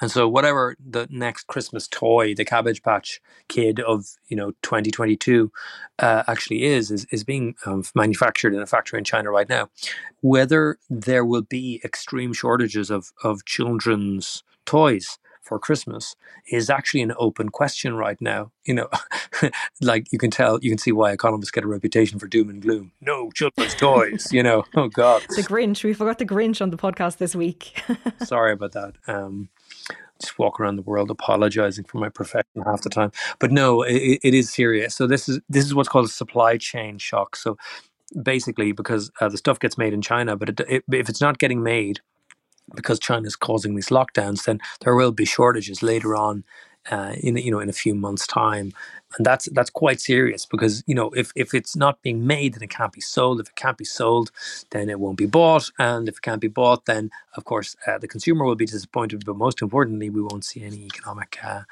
And 0.00 0.10
so 0.10 0.28
whatever 0.28 0.76
the 0.78 1.06
next 1.10 1.46
Christmas 1.46 1.88
toy, 1.88 2.34
the 2.34 2.44
Cabbage 2.44 2.82
Patch 2.82 3.20
Kid 3.48 3.80
of 3.80 4.06
you 4.28 4.36
know 4.36 4.52
2022 4.62 5.50
uh, 5.98 6.22
actually 6.26 6.64
is, 6.64 6.90
is 6.90 7.06
is 7.10 7.24
being 7.24 7.54
um, 7.64 7.84
manufactured 7.94 8.54
in 8.54 8.60
a 8.60 8.66
factory 8.66 8.98
in 8.98 9.04
China 9.04 9.30
right 9.30 9.48
now. 9.48 9.68
Whether 10.20 10.78
there 10.88 11.24
will 11.24 11.42
be 11.42 11.80
extreme 11.84 12.32
shortages 12.32 12.90
of 12.90 13.12
of 13.22 13.44
children's 13.44 14.42
toys 14.64 15.18
for 15.46 15.58
Christmas 15.58 16.16
is 16.50 16.68
actually 16.68 17.02
an 17.02 17.12
open 17.18 17.48
question 17.48 17.94
right 17.94 18.20
now. 18.20 18.50
You 18.64 18.74
know, 18.74 18.88
like 19.80 20.12
you 20.12 20.18
can 20.18 20.30
tell, 20.30 20.58
you 20.60 20.70
can 20.70 20.78
see 20.78 20.92
why 20.92 21.12
economists 21.12 21.52
get 21.52 21.64
a 21.64 21.68
reputation 21.68 22.18
for 22.18 22.26
doom 22.26 22.50
and 22.50 22.60
gloom. 22.60 22.92
No 23.00 23.30
children's 23.30 23.74
toys, 23.74 24.32
you 24.32 24.42
know. 24.42 24.64
Oh 24.74 24.88
God, 24.88 25.22
the 25.28 25.42
Grinch. 25.42 25.84
We 25.84 25.94
forgot 25.94 26.18
the 26.18 26.26
Grinch 26.26 26.60
on 26.60 26.70
the 26.70 26.76
podcast 26.76 27.18
this 27.18 27.34
week. 27.34 27.80
Sorry 28.24 28.52
about 28.52 28.72
that. 28.72 28.94
Um, 29.06 29.48
just 30.20 30.38
walk 30.38 30.60
around 30.60 30.76
the 30.76 30.82
world 30.82 31.10
apologizing 31.10 31.84
for 31.84 31.98
my 31.98 32.08
profession 32.10 32.62
half 32.64 32.82
the 32.82 32.90
time. 32.90 33.12
But 33.40 33.52
no, 33.52 33.82
it, 33.82 34.20
it 34.22 34.34
is 34.34 34.52
serious. 34.52 34.94
So 34.96 35.06
this 35.06 35.28
is 35.28 35.40
this 35.48 35.64
is 35.64 35.74
what's 35.74 35.88
called 35.88 36.06
a 36.06 36.10
supply 36.10 36.58
chain 36.58 36.98
shock. 36.98 37.36
So 37.36 37.56
basically, 38.22 38.72
because 38.72 39.10
uh, 39.20 39.28
the 39.28 39.38
stuff 39.38 39.60
gets 39.60 39.78
made 39.78 39.94
in 39.94 40.02
China, 40.02 40.36
but 40.36 40.50
it, 40.50 40.60
it, 40.68 40.84
if 40.92 41.08
it's 41.08 41.20
not 41.20 41.38
getting 41.38 41.62
made 41.62 42.00
because 42.74 43.00
China 43.00 43.26
is 43.26 43.36
causing 43.36 43.74
these 43.76 43.88
lockdowns, 43.88 44.44
then 44.44 44.60
there 44.82 44.96
will 44.96 45.12
be 45.12 45.24
shortages 45.26 45.82
later 45.82 46.16
on 46.16 46.44
uh, 46.90 47.14
in 47.20 47.36
you 47.38 47.50
know 47.50 47.60
in 47.60 47.68
a 47.68 47.74
few 47.74 47.94
months' 47.94 48.26
time, 48.26 48.72
and 49.16 49.24
that's 49.24 49.46
that's 49.52 49.70
quite 49.70 50.00
serious 50.00 50.46
because 50.46 50.84
you 50.86 50.94
know 50.94 51.10
if 51.10 51.32
if 51.34 51.54
it's 51.54 51.76
not 51.76 52.02
being 52.02 52.26
made, 52.26 52.54
then 52.54 52.62
it 52.62 52.70
can't 52.70 52.92
be 52.92 53.00
sold. 53.00 53.40
If 53.40 53.48
it 53.48 53.54
can't 53.56 53.78
be 53.78 53.84
sold, 53.84 54.30
then 54.70 54.88
it 54.88 55.00
won't 55.00 55.18
be 55.18 55.26
bought, 55.26 55.70
and 55.78 56.08
if 56.08 56.16
it 56.18 56.22
can't 56.22 56.40
be 56.40 56.48
bought, 56.48 56.86
then 56.86 57.10
of 57.36 57.44
course 57.44 57.76
uh, 57.86 57.98
the 57.98 58.08
consumer 58.08 58.44
will 58.44 58.56
be 58.56 58.66
disappointed. 58.66 59.24
But 59.24 59.36
most 59.36 59.62
importantly, 59.62 60.10
we 60.10 60.22
won't 60.22 60.44
see 60.44 60.64
any 60.64 60.84
economic 60.84 61.38
uh, 61.42 61.62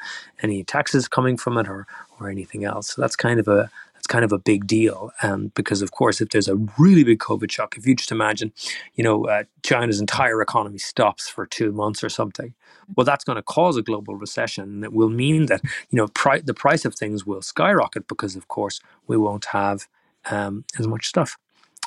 any 0.42 0.64
taxes 0.64 1.08
coming 1.08 1.36
from 1.36 1.58
it 1.58 1.68
or 1.68 1.86
or 2.20 2.28
anything 2.30 2.64
else. 2.64 2.88
So 2.94 3.02
that's 3.02 3.16
kind 3.16 3.38
of 3.40 3.48
a 3.48 3.70
it's 4.04 4.12
kind 4.12 4.24
of 4.24 4.32
a 4.32 4.38
big 4.38 4.66
deal. 4.66 5.12
Um, 5.22 5.50
because, 5.54 5.80
of 5.80 5.92
course, 5.92 6.20
if 6.20 6.28
there's 6.28 6.46
a 6.46 6.56
really 6.76 7.04
big 7.04 7.20
COVID 7.20 7.50
shock, 7.50 7.78
if 7.78 7.86
you 7.86 7.94
just 7.94 8.12
imagine, 8.12 8.52
you 8.96 9.02
know, 9.02 9.24
uh, 9.24 9.44
China's 9.62 9.98
entire 9.98 10.42
economy 10.42 10.76
stops 10.76 11.26
for 11.26 11.46
two 11.46 11.72
months 11.72 12.04
or 12.04 12.10
something, 12.10 12.52
well, 12.94 13.06
that's 13.06 13.24
going 13.24 13.36
to 13.36 13.42
cause 13.42 13.78
a 13.78 13.82
global 13.82 14.14
recession. 14.14 14.64
And 14.64 14.84
it 14.84 14.92
will 14.92 15.08
mean 15.08 15.46
that, 15.46 15.62
you 15.88 15.96
know, 15.96 16.08
pri- 16.08 16.40
the 16.40 16.52
price 16.52 16.84
of 16.84 16.94
things 16.94 17.24
will 17.24 17.40
skyrocket 17.40 18.06
because, 18.06 18.36
of 18.36 18.48
course, 18.48 18.78
we 19.06 19.16
won't 19.16 19.46
have 19.46 19.88
um, 20.30 20.66
as 20.78 20.86
much 20.86 21.06
stuff. 21.06 21.38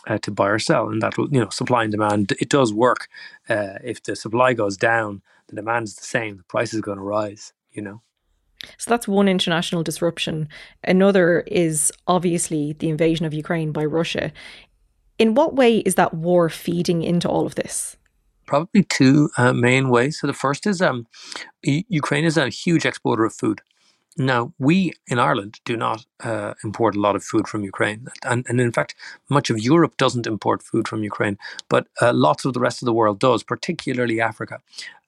Uh, 0.08 0.17
to 0.19 0.32
buy 0.32 0.47
or 0.47 0.58
sell, 0.58 0.88
and 0.88 1.01
that 1.01 1.17
will, 1.17 1.27
you 1.34 1.41
know, 1.41 1.49
supply 1.49 1.84
and 1.84 1.91
demand. 1.91 2.32
It 2.39 2.47
does 2.47 2.73
work. 2.73 3.10
Uh, 3.49 3.73
if 3.84 4.01
the 4.01 4.15
supply 4.15 4.53
goes 4.53 4.77
down, 4.77 5.21
the 5.47 5.58
demand 5.58 5.88
is 5.88 5.95
the 5.95 6.06
same. 6.06 6.38
The 6.38 6.43
price 6.43 6.73
is 6.73 6.80
going 6.80 6.97
to 6.97 7.03
rise. 7.03 7.51
You 7.73 7.82
know. 7.82 8.01
So 8.78 8.89
that's 8.89 9.08
one 9.08 9.28
international 9.28 9.84
disruption. 9.84 10.50
Another 10.84 11.41
is 11.48 11.91
obviously 12.08 12.74
the 12.74 12.89
invasion 12.89 13.26
of 13.26 13.34
Ukraine 13.34 13.72
by 13.72 13.86
Russia. 13.86 14.32
In 15.20 15.34
what 15.36 15.56
way 15.56 15.78
is 15.80 15.96
that 15.96 16.13
war 16.13 16.50
feeding 16.50 17.04
into 17.04 17.30
all 17.30 17.46
of 17.46 17.56
this? 17.56 17.98
Probably 18.46 18.84
two 18.84 19.30
uh, 19.38 19.54
main 19.54 19.89
ways. 19.89 20.20
So 20.20 20.28
the 20.28 20.34
first 20.34 20.65
is 20.65 20.82
um, 20.82 21.06
Ukraine 21.63 22.26
is 22.26 22.38
a 22.38 22.50
huge 22.50 22.86
exporter 22.86 23.26
of 23.26 23.34
food. 23.34 23.62
Now, 24.17 24.51
we 24.58 24.93
in 25.06 25.19
Ireland 25.19 25.60
do 25.63 25.77
not 25.77 26.06
uh, 26.23 26.56
import 26.63 26.95
a 26.95 26.99
lot 26.99 27.15
of 27.15 27.23
food 27.23 27.47
from 27.47 27.63
Ukraine. 27.63 28.08
And, 28.25 28.45
and 28.49 28.60
in 28.60 28.71
fact, 28.71 28.95
much 29.30 29.51
of 29.51 29.60
Europe 29.60 29.95
doesn't 29.97 30.25
import 30.25 30.63
food 30.63 30.88
from 30.88 31.03
Ukraine, 31.03 31.38
but 31.69 31.88
uh, 32.01 32.13
lots 32.13 32.43
of 32.43 32.53
the 32.53 32.60
rest 32.60 32.82
of 32.82 32.88
the 32.88 32.93
world 32.93 33.19
does, 33.19 33.43
particularly 33.43 34.19
Africa 34.19 34.60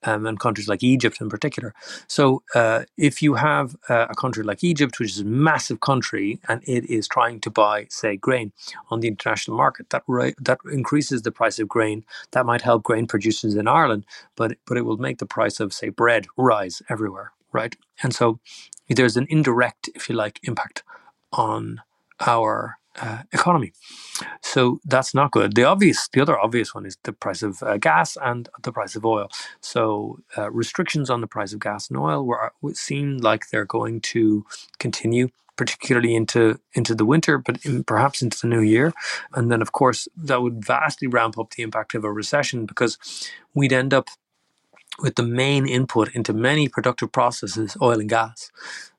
um, 0.04 0.26
and 0.26 0.38
countries 0.38 0.68
like 0.68 0.84
Egypt 0.84 1.20
in 1.20 1.28
particular. 1.28 1.74
So, 2.06 2.42
uh, 2.54 2.84
if 2.96 3.20
you 3.20 3.34
have 3.34 3.74
uh, 3.88 4.06
a 4.08 4.14
country 4.14 4.44
like 4.44 4.62
Egypt, 4.62 5.00
which 5.00 5.10
is 5.10 5.20
a 5.20 5.24
massive 5.24 5.80
country, 5.80 6.38
and 6.48 6.62
it 6.68 6.84
is 6.88 7.08
trying 7.08 7.40
to 7.40 7.50
buy, 7.50 7.86
say, 7.90 8.16
grain 8.16 8.52
on 8.90 9.00
the 9.00 9.08
international 9.08 9.56
market, 9.56 9.90
that 9.90 10.04
that 10.40 10.58
increases 10.72 11.22
the 11.22 11.32
price 11.32 11.58
of 11.58 11.66
grain. 11.68 12.04
That 12.30 12.46
might 12.46 12.62
help 12.62 12.84
grain 12.84 13.06
producers 13.08 13.56
in 13.56 13.66
Ireland, 13.66 14.06
but 14.36 14.56
but 14.66 14.76
it 14.76 14.84
will 14.84 14.98
make 14.98 15.18
the 15.18 15.26
price 15.26 15.58
of, 15.58 15.72
say, 15.72 15.88
bread 15.88 16.26
rise 16.36 16.80
everywhere 16.88 17.32
right? 17.52 17.74
And 18.02 18.14
so 18.14 18.38
there's 18.96 19.16
an 19.16 19.26
indirect, 19.30 19.88
if 19.94 20.08
you 20.08 20.14
like, 20.14 20.40
impact 20.42 20.82
on 21.32 21.80
our 22.26 22.78
uh, 23.00 23.22
economy. 23.32 23.72
So 24.42 24.80
that's 24.84 25.14
not 25.14 25.30
good. 25.30 25.54
The 25.54 25.64
obvious, 25.64 26.08
the 26.12 26.20
other 26.20 26.38
obvious 26.38 26.74
one 26.74 26.86
is 26.86 26.98
the 27.04 27.12
price 27.12 27.42
of 27.42 27.62
uh, 27.62 27.78
gas 27.78 28.16
and 28.20 28.48
the 28.62 28.72
price 28.72 28.96
of 28.96 29.04
oil. 29.04 29.30
So 29.60 30.18
uh, 30.36 30.50
restrictions 30.50 31.08
on 31.08 31.20
the 31.20 31.26
price 31.26 31.52
of 31.52 31.60
gas 31.60 31.88
and 31.88 31.98
oil 31.98 32.24
were 32.24 32.52
seem 32.74 33.18
like 33.18 33.48
they're 33.48 33.64
going 33.64 34.00
to 34.00 34.44
continue, 34.78 35.28
particularly 35.56 36.14
into 36.14 36.58
into 36.74 36.94
the 36.94 37.04
winter, 37.06 37.38
but 37.38 37.64
in, 37.64 37.84
perhaps 37.84 38.22
into 38.22 38.38
the 38.40 38.48
new 38.48 38.60
year. 38.60 38.92
And 39.34 39.50
then, 39.50 39.62
of 39.62 39.72
course, 39.72 40.08
that 40.16 40.42
would 40.42 40.64
vastly 40.64 41.06
ramp 41.06 41.38
up 41.38 41.50
the 41.52 41.62
impact 41.62 41.94
of 41.94 42.04
a 42.04 42.12
recession 42.12 42.66
because 42.66 42.98
we'd 43.54 43.72
end 43.72 43.94
up 43.94 44.08
with 45.02 45.16
the 45.16 45.22
main 45.22 45.66
input 45.66 46.14
into 46.14 46.32
many 46.32 46.68
productive 46.68 47.12
processes, 47.12 47.76
oil 47.80 48.00
and 48.00 48.08
gas, 48.08 48.50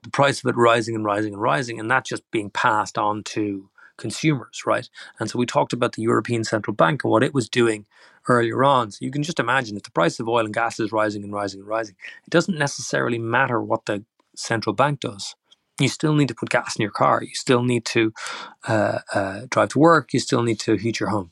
the 0.04 0.10
price 0.10 0.44
of 0.44 0.50
it 0.50 0.58
rising 0.58 0.96
and 0.96 1.06
rising 1.06 1.34
and 1.34 1.42
rising, 1.42 1.80
and 1.80 1.90
that 1.92 2.06
just 2.06 2.30
being 2.32 2.50
passed 2.50 2.98
on 2.98 3.24
to 3.24 3.70
consumers, 3.98 4.64
right? 4.66 4.90
And 5.20 5.30
so 5.30 5.38
we 5.38 5.46
talked 5.46 5.74
about 5.74 5.94
the 5.94 6.02
European 6.02 6.44
Central 6.44 6.76
Bank 6.76 7.04
and 7.04 7.12
what 7.12 7.24
it 7.24 7.34
was 7.34 7.50
doing 7.50 7.86
earlier 8.28 8.64
on. 8.64 8.92
So 8.92 9.06
you 9.06 9.12
can 9.12 9.24
just 9.24 9.40
imagine 9.40 9.78
if 9.78 9.84
the 9.84 9.92
price 9.92 10.20
of 10.20 10.28
oil 10.28 10.46
and 10.46 10.54
gas 10.54 10.80
is 10.80 10.92
rising 10.92 11.24
and 11.24 11.34
rising 11.34 11.62
and 11.62 11.70
rising, 11.70 11.96
it 12.26 12.30
doesn't 12.30 12.58
necessarily 12.58 13.20
matter 13.20 13.62
what 13.62 13.86
the 13.86 14.04
central 14.36 14.74
bank 14.74 15.02
does. 15.02 15.36
You 15.82 15.90
still 15.90 16.14
need 16.14 16.28
to 16.28 16.36
put 16.36 16.50
gas 16.50 16.76
in 16.76 16.82
your 16.82 16.92
car. 16.92 17.24
You 17.24 17.34
still 17.34 17.64
need 17.64 17.86
to 17.86 18.14
uh, 18.68 19.00
uh, 19.14 19.42
drive 19.50 19.70
to 19.70 19.80
work. 19.80 20.14
You 20.14 20.20
still 20.20 20.44
need 20.44 20.60
to 20.62 20.76
heat 20.76 21.00
your 21.00 21.10
home 21.10 21.32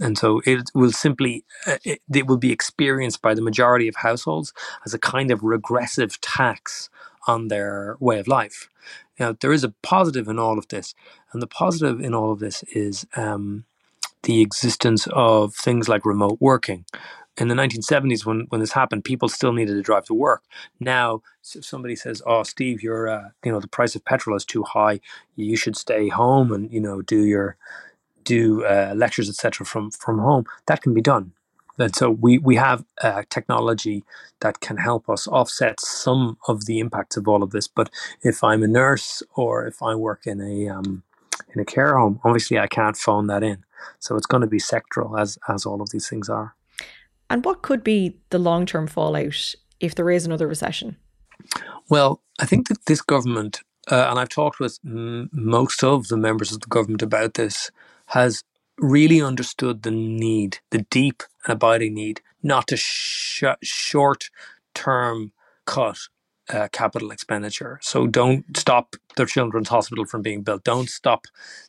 and 0.00 0.16
so 0.16 0.40
it 0.46 0.70
will 0.74 0.92
simply 0.92 1.44
uh, 1.66 1.76
it, 1.84 2.00
it, 2.12 2.26
will 2.26 2.38
be 2.38 2.52
experienced 2.52 3.20
by 3.22 3.34
the 3.34 3.42
majority 3.42 3.86
of 3.86 3.96
households 3.96 4.52
as 4.84 4.94
a 4.94 4.98
kind 4.98 5.30
of 5.30 5.42
regressive 5.42 6.20
tax 6.20 6.88
on 7.26 7.48
their 7.48 7.96
way 8.00 8.18
of 8.18 8.26
life 8.26 8.68
now 9.18 9.36
there 9.40 9.52
is 9.52 9.62
a 9.62 9.74
positive 9.82 10.26
in 10.26 10.38
all 10.38 10.58
of 10.58 10.68
this 10.68 10.94
and 11.32 11.42
the 11.42 11.46
positive 11.46 12.00
in 12.00 12.14
all 12.14 12.32
of 12.32 12.38
this 12.40 12.62
is 12.72 13.06
um, 13.14 13.64
the 14.22 14.40
existence 14.40 15.06
of 15.12 15.54
things 15.54 15.88
like 15.88 16.04
remote 16.04 16.38
working 16.40 16.84
in 17.40 17.48
the 17.48 17.54
1970s 17.54 18.24
when, 18.24 18.46
when 18.50 18.60
this 18.60 18.72
happened 18.72 19.04
people 19.04 19.28
still 19.28 19.52
needed 19.52 19.74
to 19.74 19.82
drive 19.82 20.04
to 20.04 20.14
work 20.14 20.42
now 20.78 21.22
if 21.54 21.64
somebody 21.64 21.96
says 21.96 22.22
oh 22.26 22.42
steve 22.42 22.82
you're 22.82 23.08
uh, 23.08 23.30
you 23.44 23.50
know 23.50 23.60
the 23.60 23.68
price 23.68 23.94
of 23.96 24.04
petrol 24.04 24.36
is 24.36 24.44
too 24.44 24.62
high 24.62 25.00
you 25.36 25.56
should 25.56 25.76
stay 25.76 26.08
home 26.08 26.52
and 26.52 26.72
you 26.72 26.80
know 26.80 27.02
do 27.02 27.24
your 27.24 27.56
do 28.24 28.64
uh, 28.64 28.92
lectures, 28.96 29.28
etc., 29.28 29.66
from 29.66 29.90
from 29.90 30.18
home, 30.18 30.44
that 30.66 30.82
can 30.82 30.94
be 30.94 31.00
done. 31.00 31.32
And 31.78 31.94
so 31.96 32.10
we 32.10 32.38
we 32.38 32.56
have 32.56 32.84
uh, 33.02 33.22
technology 33.30 34.04
that 34.40 34.60
can 34.60 34.76
help 34.76 35.08
us 35.08 35.26
offset 35.26 35.80
some 35.80 36.36
of 36.46 36.66
the 36.66 36.78
impacts 36.78 37.16
of 37.16 37.26
all 37.26 37.42
of 37.42 37.50
this. 37.50 37.68
But 37.68 37.90
if 38.22 38.44
I'm 38.44 38.62
a 38.62 38.68
nurse 38.68 39.22
or 39.34 39.66
if 39.66 39.82
I 39.82 39.94
work 39.94 40.26
in 40.26 40.40
a 40.40 40.68
um, 40.68 41.02
in 41.54 41.60
a 41.60 41.64
care 41.64 41.96
home, 41.98 42.20
obviously 42.24 42.58
I 42.58 42.66
can't 42.66 42.96
phone 42.96 43.26
that 43.28 43.42
in. 43.42 43.64
So 43.98 44.16
it's 44.16 44.26
going 44.26 44.42
to 44.42 44.46
be 44.46 44.58
sectoral, 44.58 45.18
as 45.18 45.38
as 45.48 45.64
all 45.66 45.80
of 45.80 45.90
these 45.90 46.08
things 46.08 46.28
are. 46.28 46.54
And 47.30 47.44
what 47.44 47.62
could 47.62 47.82
be 47.84 48.18
the 48.30 48.38
long 48.38 48.66
term 48.66 48.86
fallout 48.86 49.54
if 49.78 49.94
there 49.94 50.10
is 50.10 50.26
another 50.26 50.48
recession? 50.48 50.96
Well, 51.88 52.20
I 52.38 52.46
think 52.46 52.68
that 52.68 52.86
this 52.86 53.00
government, 53.00 53.60
uh, 53.90 54.08
and 54.10 54.18
I've 54.18 54.28
talked 54.28 54.60
with 54.60 54.78
m- 54.84 55.30
most 55.32 55.82
of 55.82 56.08
the 56.08 56.16
members 56.16 56.52
of 56.52 56.60
the 56.60 56.66
government 56.66 57.02
about 57.02 57.34
this, 57.34 57.70
has 58.06 58.44
really 58.78 59.22
understood 59.22 59.82
the 59.82 59.90
need, 59.90 60.58
the 60.70 60.86
deep 60.90 61.22
and 61.44 61.54
abiding 61.54 61.94
need, 61.94 62.20
not 62.42 62.66
to 62.68 62.76
sh- 62.76 63.44
short 63.62 64.30
term 64.74 65.32
cut 65.66 65.98
uh, 66.48 66.68
capital 66.72 67.10
expenditure. 67.10 67.78
So 67.82 68.06
don't 68.06 68.56
stop 68.56 68.96
the 69.16 69.26
children's 69.26 69.68
hospital 69.68 70.04
from 70.04 70.22
being 70.22 70.42
built. 70.42 70.64
Don't 70.64 70.90
stop 70.90 71.26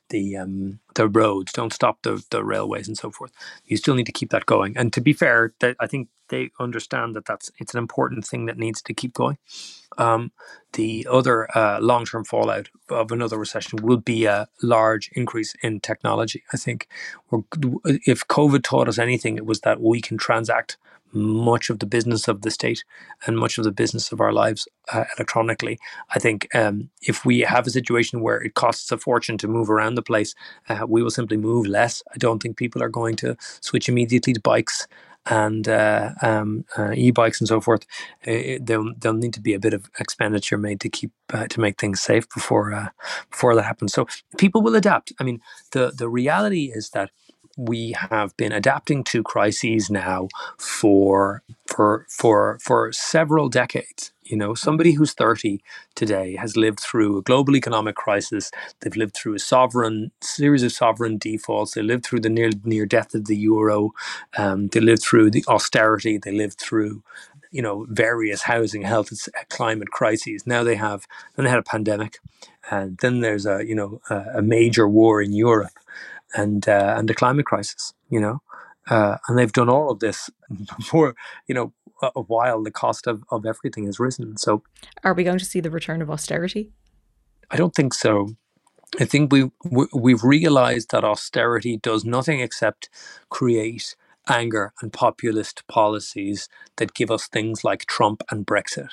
the 0.10 0.38
um, 0.38 0.80
the 0.96 1.08
roads. 1.08 1.52
Don't 1.52 1.74
stop 1.74 2.02
the, 2.04 2.24
the 2.30 2.44
railways 2.44 2.88
and 2.88 2.98
so 2.98 3.12
forth. 3.12 3.32
You 3.66 3.78
still 3.78 3.96
need 3.96 4.06
to 4.06 4.12
keep 4.12 4.30
that 4.32 4.46
going. 4.46 4.78
And 4.78 4.92
to 4.94 5.02
be 5.02 5.14
fair, 5.14 5.54
that 5.60 5.76
I 5.80 5.88
think 5.88 6.10
they 6.30 6.50
understand 6.60 7.16
that 7.16 7.26
that's 7.26 7.52
it's 7.60 7.74
an 7.74 7.78
important 7.78 8.26
thing 8.26 8.46
that 8.48 8.58
needs 8.58 8.82
to 8.84 8.94
keep 8.94 9.14
going. 9.14 9.38
Um, 9.98 10.32
the 10.74 11.06
other 11.12 11.56
uh, 11.56 11.80
long 11.82 12.06
term 12.06 12.24
fallout 12.24 12.70
of 12.90 13.12
another 13.12 13.38
recession 13.38 13.80
will 13.82 13.98
be 13.98 14.26
a 14.26 14.48
large 14.64 15.10
increase 15.14 15.54
in 15.62 15.82
technology. 15.82 16.44
I 16.54 16.58
think 16.58 16.88
if 17.32 18.28
COVID 18.28 18.64
taught 18.64 18.88
us 18.88 18.98
anything, 18.98 19.38
it 19.38 19.46
was 19.46 19.62
that 19.62 19.82
we 19.82 20.02
can 20.02 20.18
transact 20.18 20.78
much 21.14 21.70
of 21.70 21.80
the 21.80 21.86
business 21.86 22.28
of 22.28 22.42
the 22.42 22.52
state 22.52 22.84
and 23.26 23.38
much 23.38 23.58
of 23.58 23.64
the 23.64 23.72
business 23.72 24.12
of 24.12 24.22
our 24.22 24.34
lives 24.34 24.68
uh, 24.94 25.06
electronically. 25.18 25.80
I 26.16 26.20
think 26.20 26.48
um, 26.56 26.90
if 27.02 27.26
we 27.26 27.40
have 27.42 27.68
a 27.68 27.72
situation 27.72 28.22
where 28.22 28.42
it 28.42 28.54
costs 28.54 28.92
a 28.92 28.98
fortune 28.98 29.38
to 29.40 29.48
move 29.48 29.70
around 29.70 29.96
the 29.96 30.02
place, 30.02 30.36
uh, 30.70 30.86
we 30.88 31.04
will 31.04 31.12
simply 31.12 31.38
move 31.38 31.68
less. 31.68 32.04
I 32.14 32.18
don't 32.18 32.42
think 32.42 32.58
people 32.58 32.84
are 32.84 32.90
going 32.90 33.16
to 33.18 33.36
switch 33.62 33.90
immediately 33.90 34.34
to 34.34 34.42
bikes 34.42 34.88
and 35.28 35.68
uh, 35.68 36.12
um, 36.22 36.66
uh, 36.78 36.94
e-bikes 36.94 37.40
and 37.40 37.48
so 37.48 37.62
forth. 37.62 37.86
there'll, 38.26 38.94
there'll 38.98 39.18
need 39.18 39.34
to 39.34 39.42
be 39.42 39.54
a 39.54 39.60
bit 39.60 39.74
of 39.74 39.90
expenditure 40.00 40.58
made 40.58 40.80
to 40.82 40.90
keep 40.90 41.12
uh, 41.34 41.48
to 41.48 41.60
make 41.62 41.80
things 41.80 42.02
safe 42.02 42.28
before 42.34 42.74
uh, 42.74 42.90
before 43.30 43.56
that 43.56 43.64
happens. 43.64 43.94
So 43.94 44.08
people 44.38 44.62
will 44.62 44.76
adapt. 44.76 45.14
I 45.20 45.24
mean, 45.24 45.40
the 45.72 45.94
the 45.96 46.10
reality 46.10 46.72
is 46.74 46.90
that 46.92 47.12
we 47.58 47.94
have 47.94 48.36
been 48.38 48.52
adapting 48.52 49.04
to 49.06 49.24
crises 49.24 49.90
now 49.90 50.28
for 50.58 51.44
for 51.68 52.06
for 52.10 52.60
for 52.62 52.92
several 52.92 53.50
decades. 53.50 54.12
You 54.24 54.38
know, 54.38 54.54
somebody 54.54 54.94
who's 54.94 55.14
30 55.14 55.62
today 55.94 56.38
has 56.38 56.56
lived 56.56 56.80
through 56.80 57.18
a 57.18 57.22
global 57.22 57.56
economic 57.58 57.96
crisis. 57.96 58.50
They've 58.80 58.96
lived 58.96 59.14
through 59.14 59.36
a 59.36 59.40
sovereign 59.40 60.12
series 60.22 60.64
of 60.64 60.72
sovereign 60.72 61.18
defaults. 61.18 61.74
They 61.74 61.82
lived 61.82 62.06
through 62.06 62.22
the 62.22 62.30
near 62.30 62.50
near 62.64 62.86
death 62.86 63.14
of 63.14 63.26
the 63.26 63.36
euro. 63.36 63.92
Um, 64.38 64.68
they 64.68 64.80
lived 64.80 65.04
through 65.04 65.32
the 65.32 65.44
austerity. 65.48 66.18
They 66.18 66.32
lived 66.32 66.60
through 66.60 67.04
you 67.52 67.62
know 67.62 67.86
various 67.90 68.44
housing, 68.44 68.82
health, 68.82 69.12
climate 69.50 69.90
crises. 69.92 70.48
Now 70.48 70.64
they 70.64 70.76
have 70.76 71.06
then 71.36 71.46
they 71.46 71.52
had 71.52 71.60
a 71.60 71.64
pandemic, 71.64 72.20
and 72.70 72.98
then 73.00 73.20
there's 73.20 73.46
a 73.46 73.66
you 73.66 73.76
know 73.76 74.02
a, 74.10 74.38
a 74.38 74.42
major 74.42 74.88
war 74.88 75.22
in 75.22 75.34
Europe, 75.34 75.78
and 76.36 76.68
uh, 76.68 76.96
and 76.98 77.08
the 77.10 77.14
climate 77.14 77.46
crisis. 77.46 77.94
You 78.10 78.20
know, 78.20 78.42
uh, 78.90 79.18
and 79.28 79.38
they've 79.38 79.52
done 79.52 79.70
all 79.70 79.92
of 79.92 80.00
this 80.00 80.30
for 80.86 81.16
you 81.48 81.56
know 81.56 81.74
a 82.16 82.22
while 82.22 82.64
the 82.64 82.72
cost 82.72 83.08
of, 83.08 83.24
of 83.30 83.46
everything 83.46 83.86
has 83.86 84.00
risen. 84.00 84.38
So, 84.38 84.64
are 85.04 85.14
we 85.14 85.24
going 85.24 85.40
to 85.40 85.46
see 85.46 85.60
the 85.60 85.70
return 85.70 86.02
of 86.02 86.10
austerity? 86.10 86.72
I 87.50 87.58
don't 87.58 87.76
think 87.76 87.94
so. 87.94 88.30
I 89.00 89.06
think 89.06 89.32
we, 89.32 89.52
we 89.70 89.88
we've 89.94 90.24
realized 90.24 90.92
that 90.92 91.04
austerity 91.04 91.78
does 91.78 92.04
nothing 92.04 92.42
except 92.42 92.90
create 93.30 93.96
anger 94.32 94.74
and 94.82 94.94
populist 94.94 95.68
policies 95.68 96.48
that 96.78 96.94
give 96.94 97.12
us 97.12 97.28
things 97.28 97.64
like 97.64 97.86
Trump 97.86 98.24
and 98.32 98.46
Brexit. 98.48 98.90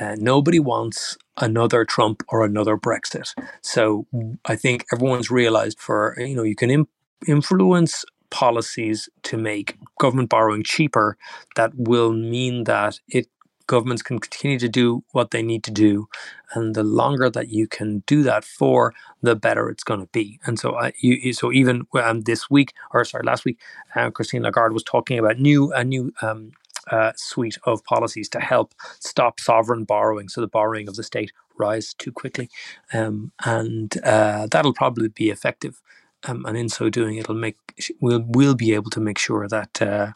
Uh, 0.00 0.16
nobody 0.18 0.58
wants 0.58 1.16
another 1.36 1.84
Trump 1.84 2.22
or 2.28 2.44
another 2.44 2.76
Brexit. 2.76 3.34
So 3.62 4.06
I 4.44 4.56
think 4.56 4.86
everyone's 4.92 5.30
realized 5.30 5.78
for 5.78 6.14
you 6.18 6.34
know 6.34 6.42
you 6.42 6.56
can 6.56 6.70
Im- 6.70 6.88
influence 7.26 8.04
policies 8.30 9.08
to 9.22 9.36
make 9.36 9.76
government 9.98 10.28
borrowing 10.28 10.62
cheaper 10.62 11.16
that 11.56 11.72
will 11.74 12.12
mean 12.12 12.64
that 12.64 13.00
it 13.08 13.26
governments 13.68 14.02
can 14.02 14.18
continue 14.18 14.58
to 14.58 14.68
do 14.68 15.04
what 15.12 15.30
they 15.32 15.42
need 15.42 15.64
to 15.64 15.72
do 15.72 16.08
and 16.54 16.74
the 16.74 16.84
longer 16.84 17.30
that 17.30 17.50
you 17.50 17.68
can 17.68 18.04
do 18.06 18.24
that 18.24 18.44
for 18.44 18.94
the 19.22 19.36
better 19.36 19.70
it's 19.70 19.84
going 19.84 20.00
to 20.00 20.08
be. 20.12 20.40
And 20.46 20.58
so 20.58 20.72
uh, 20.72 20.92
you 21.00 21.32
so 21.34 21.52
even 21.52 21.86
um, 22.02 22.22
this 22.22 22.50
week 22.50 22.74
or 22.92 23.04
sorry 23.04 23.24
last 23.24 23.44
week 23.46 23.60
uh, 23.96 24.10
christine 24.10 24.42
lagarde 24.42 24.74
was 24.74 24.84
talking 24.84 25.18
about 25.18 25.38
new 25.38 25.72
a 25.72 25.84
new 25.84 26.12
um, 26.22 26.52
uh, 26.90 27.12
suite 27.16 27.58
of 27.64 27.84
policies 27.84 28.28
to 28.30 28.40
help 28.40 28.74
stop 29.00 29.40
sovereign 29.40 29.84
borrowing 29.84 30.28
so 30.28 30.40
the 30.40 30.48
borrowing 30.48 30.88
of 30.88 30.96
the 30.96 31.04
state 31.04 31.32
rise 31.58 31.94
too 31.94 32.12
quickly. 32.12 32.48
Um, 32.92 33.32
and 33.44 33.94
uh, 34.04 34.48
that'll 34.50 34.74
probably 34.74 35.08
be 35.08 35.30
effective. 35.30 35.80
Um, 36.26 36.44
and 36.46 36.56
in 36.56 36.68
so 36.68 36.90
doing, 36.90 37.16
it'll 37.16 37.34
make 37.34 37.56
we'll 38.00 38.24
we'll 38.26 38.54
be 38.56 38.74
able 38.74 38.90
to 38.90 39.00
make 39.00 39.18
sure 39.18 39.46
that 39.48 39.82
uh, 39.82 40.12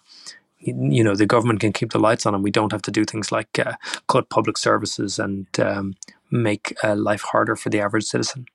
you 0.62 1.02
know 1.02 1.14
the 1.14 1.26
government 1.26 1.60
can 1.60 1.72
keep 1.72 1.92
the 1.92 1.98
lights 1.98 2.26
on, 2.26 2.34
and 2.34 2.44
we 2.44 2.50
don't 2.50 2.72
have 2.72 2.82
to 2.82 2.90
do 2.90 3.04
things 3.04 3.32
like 3.32 3.58
uh, 3.58 3.74
cut 4.08 4.28
public 4.28 4.56
services 4.56 5.18
and 5.18 5.46
um, 5.58 5.94
make 6.30 6.74
uh, 6.82 6.94
life 6.94 7.22
harder 7.22 7.56
for 7.56 7.70
the 7.70 7.80
average 7.80 8.04
citizen. 8.04 8.46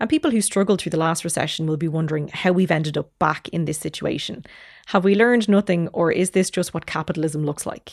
And 0.00 0.10
people 0.10 0.30
who 0.30 0.40
struggled 0.40 0.80
through 0.80 0.90
the 0.90 0.96
last 0.96 1.24
recession 1.24 1.66
will 1.66 1.76
be 1.76 1.88
wondering 1.88 2.28
how 2.28 2.52
we've 2.52 2.70
ended 2.70 2.98
up 2.98 3.10
back 3.18 3.48
in 3.50 3.64
this 3.64 3.78
situation. 3.78 4.44
Have 4.86 5.04
we 5.04 5.14
learned 5.14 5.48
nothing, 5.48 5.88
or 5.88 6.10
is 6.10 6.30
this 6.30 6.50
just 6.50 6.74
what 6.74 6.86
capitalism 6.86 7.44
looks 7.44 7.66
like? 7.66 7.92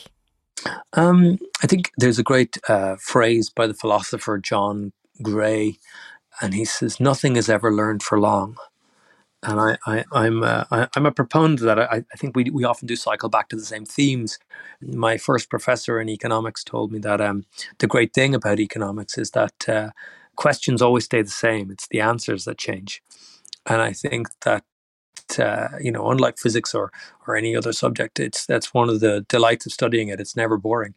Um, 0.94 1.38
I 1.62 1.66
think 1.66 1.90
there's 1.98 2.18
a 2.18 2.22
great 2.24 2.58
uh, 2.68 2.96
phrase 3.00 3.50
by 3.50 3.66
the 3.66 3.74
philosopher 3.74 4.38
John 4.38 4.92
Gray, 5.22 5.78
and 6.40 6.54
he 6.54 6.64
says, 6.64 7.00
"Nothing 7.00 7.36
is 7.36 7.48
ever 7.48 7.72
learned 7.72 8.02
for 8.02 8.18
long." 8.20 8.56
And 9.44 9.60
I, 9.60 9.78
I, 9.86 10.04
I'm 10.12 10.42
uh, 10.42 10.64
I, 10.70 10.88
am 10.96 11.06
a 11.06 11.12
proponent 11.12 11.60
of 11.60 11.66
that. 11.66 11.78
I, 11.78 12.04
I 12.12 12.16
think 12.16 12.36
we 12.36 12.50
we 12.50 12.64
often 12.64 12.86
do 12.86 12.96
cycle 12.96 13.28
back 13.28 13.48
to 13.50 13.56
the 13.56 13.64
same 13.64 13.84
themes. 13.84 14.38
My 14.80 15.18
first 15.18 15.50
professor 15.50 16.00
in 16.00 16.08
economics 16.08 16.64
told 16.64 16.92
me 16.92 16.98
that 17.00 17.20
um, 17.20 17.44
the 17.78 17.86
great 17.86 18.14
thing 18.14 18.34
about 18.34 18.60
economics 18.60 19.18
is 19.18 19.30
that 19.32 19.68
uh, 19.68 19.90
questions 20.36 20.82
always 20.82 21.04
stay 21.04 21.22
the 21.22 21.30
same. 21.30 21.70
It's 21.70 21.88
the 21.88 22.00
answers 22.00 22.44
that 22.44 22.58
change, 22.58 23.02
and 23.66 23.82
I 23.82 23.92
think 23.92 24.28
that 24.44 24.64
uh, 25.38 25.68
you 25.80 25.92
know, 25.92 26.10
unlike 26.10 26.38
physics 26.38 26.74
or 26.74 26.90
or 27.26 27.36
any 27.36 27.56
other 27.56 27.72
subject, 27.72 28.20
it's 28.20 28.46
that's 28.46 28.74
one 28.74 28.88
of 28.88 29.00
the 29.00 29.24
delights 29.28 29.66
of 29.66 29.72
studying 29.72 30.08
it. 30.08 30.20
It's 30.20 30.36
never 30.36 30.56
boring. 30.56 30.94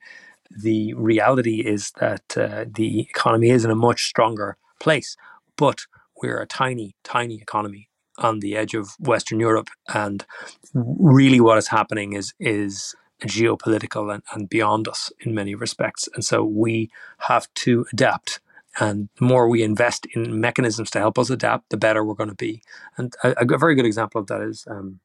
The 0.49 0.93
reality 0.93 1.59
is 1.59 1.91
that 1.99 2.37
uh, 2.37 2.65
the 2.73 3.01
economy 3.01 3.49
is 3.49 3.65
in 3.65 3.71
a 3.71 3.75
much 3.75 4.05
stronger 4.05 4.57
place, 4.79 5.17
but 5.57 5.81
we're 6.21 6.39
a 6.39 6.47
tiny, 6.47 6.95
tiny 7.03 7.35
economy 7.35 7.89
on 8.17 8.39
the 8.39 8.55
edge 8.55 8.73
of 8.73 8.95
Western 8.99 9.39
Europe, 9.39 9.69
and 9.93 10.25
really 10.73 11.39
what 11.39 11.57
is 11.57 11.67
happening 11.67 12.13
is 12.13 12.33
is 12.39 12.95
geopolitical 13.23 14.13
and, 14.13 14.23
and 14.33 14.49
beyond 14.49 14.87
us 14.87 15.11
in 15.21 15.33
many 15.33 15.55
respects. 15.55 16.07
And 16.13 16.23
so 16.23 16.43
we 16.43 16.91
have 17.19 17.51
to 17.55 17.85
adapt. 17.91 18.39
And 18.79 19.09
the 19.17 19.25
more 19.25 19.49
we 19.49 19.63
invest 19.63 20.05
in 20.13 20.39
mechanisms 20.39 20.91
to 20.91 20.99
help 20.99 21.17
us 21.17 21.31
adapt, 21.31 21.71
the 21.71 21.77
better 21.77 22.03
we're 22.03 22.13
going 22.13 22.29
to 22.29 22.35
be. 22.35 22.61
And 22.95 23.15
a, 23.23 23.33
a 23.41 23.57
very 23.57 23.73
good 23.73 23.87
example 23.87 24.21
of 24.21 24.27
that 24.27 24.41
is 24.41 24.65
um, 24.69 24.99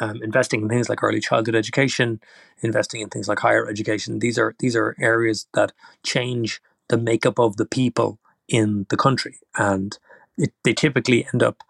um, 0.00 0.20
investing 0.22 0.62
in 0.62 0.68
things 0.68 0.88
like 0.88 1.02
early 1.02 1.20
childhood 1.20 1.54
education, 1.54 2.20
investing 2.62 3.00
in 3.00 3.10
things 3.10 3.28
like 3.28 3.38
higher 3.38 3.68
education. 3.68 4.18
These 4.18 4.38
are 4.38 4.54
these 4.58 4.74
are 4.74 4.96
areas 4.98 5.46
that 5.54 5.72
change 6.02 6.60
the 6.88 6.98
makeup 6.98 7.38
of 7.38 7.56
the 7.56 7.66
people 7.66 8.18
in 8.48 8.86
the 8.88 8.96
country, 8.96 9.38
and 9.56 9.96
it, 10.36 10.52
they 10.64 10.72
typically 10.72 11.26
end 11.32 11.42
up 11.42 11.62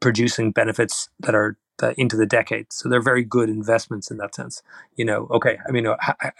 producing 0.00 0.52
benefits 0.52 1.08
that 1.20 1.34
are 1.34 1.56
into 1.96 2.16
the 2.16 2.26
decades. 2.26 2.76
So 2.76 2.88
they're 2.88 3.00
very 3.00 3.24
good 3.24 3.48
investments 3.48 4.10
in 4.10 4.18
that 4.18 4.34
sense. 4.34 4.62
You 4.96 5.04
know, 5.04 5.26
okay, 5.30 5.58
I 5.66 5.70
mean, 5.70 5.86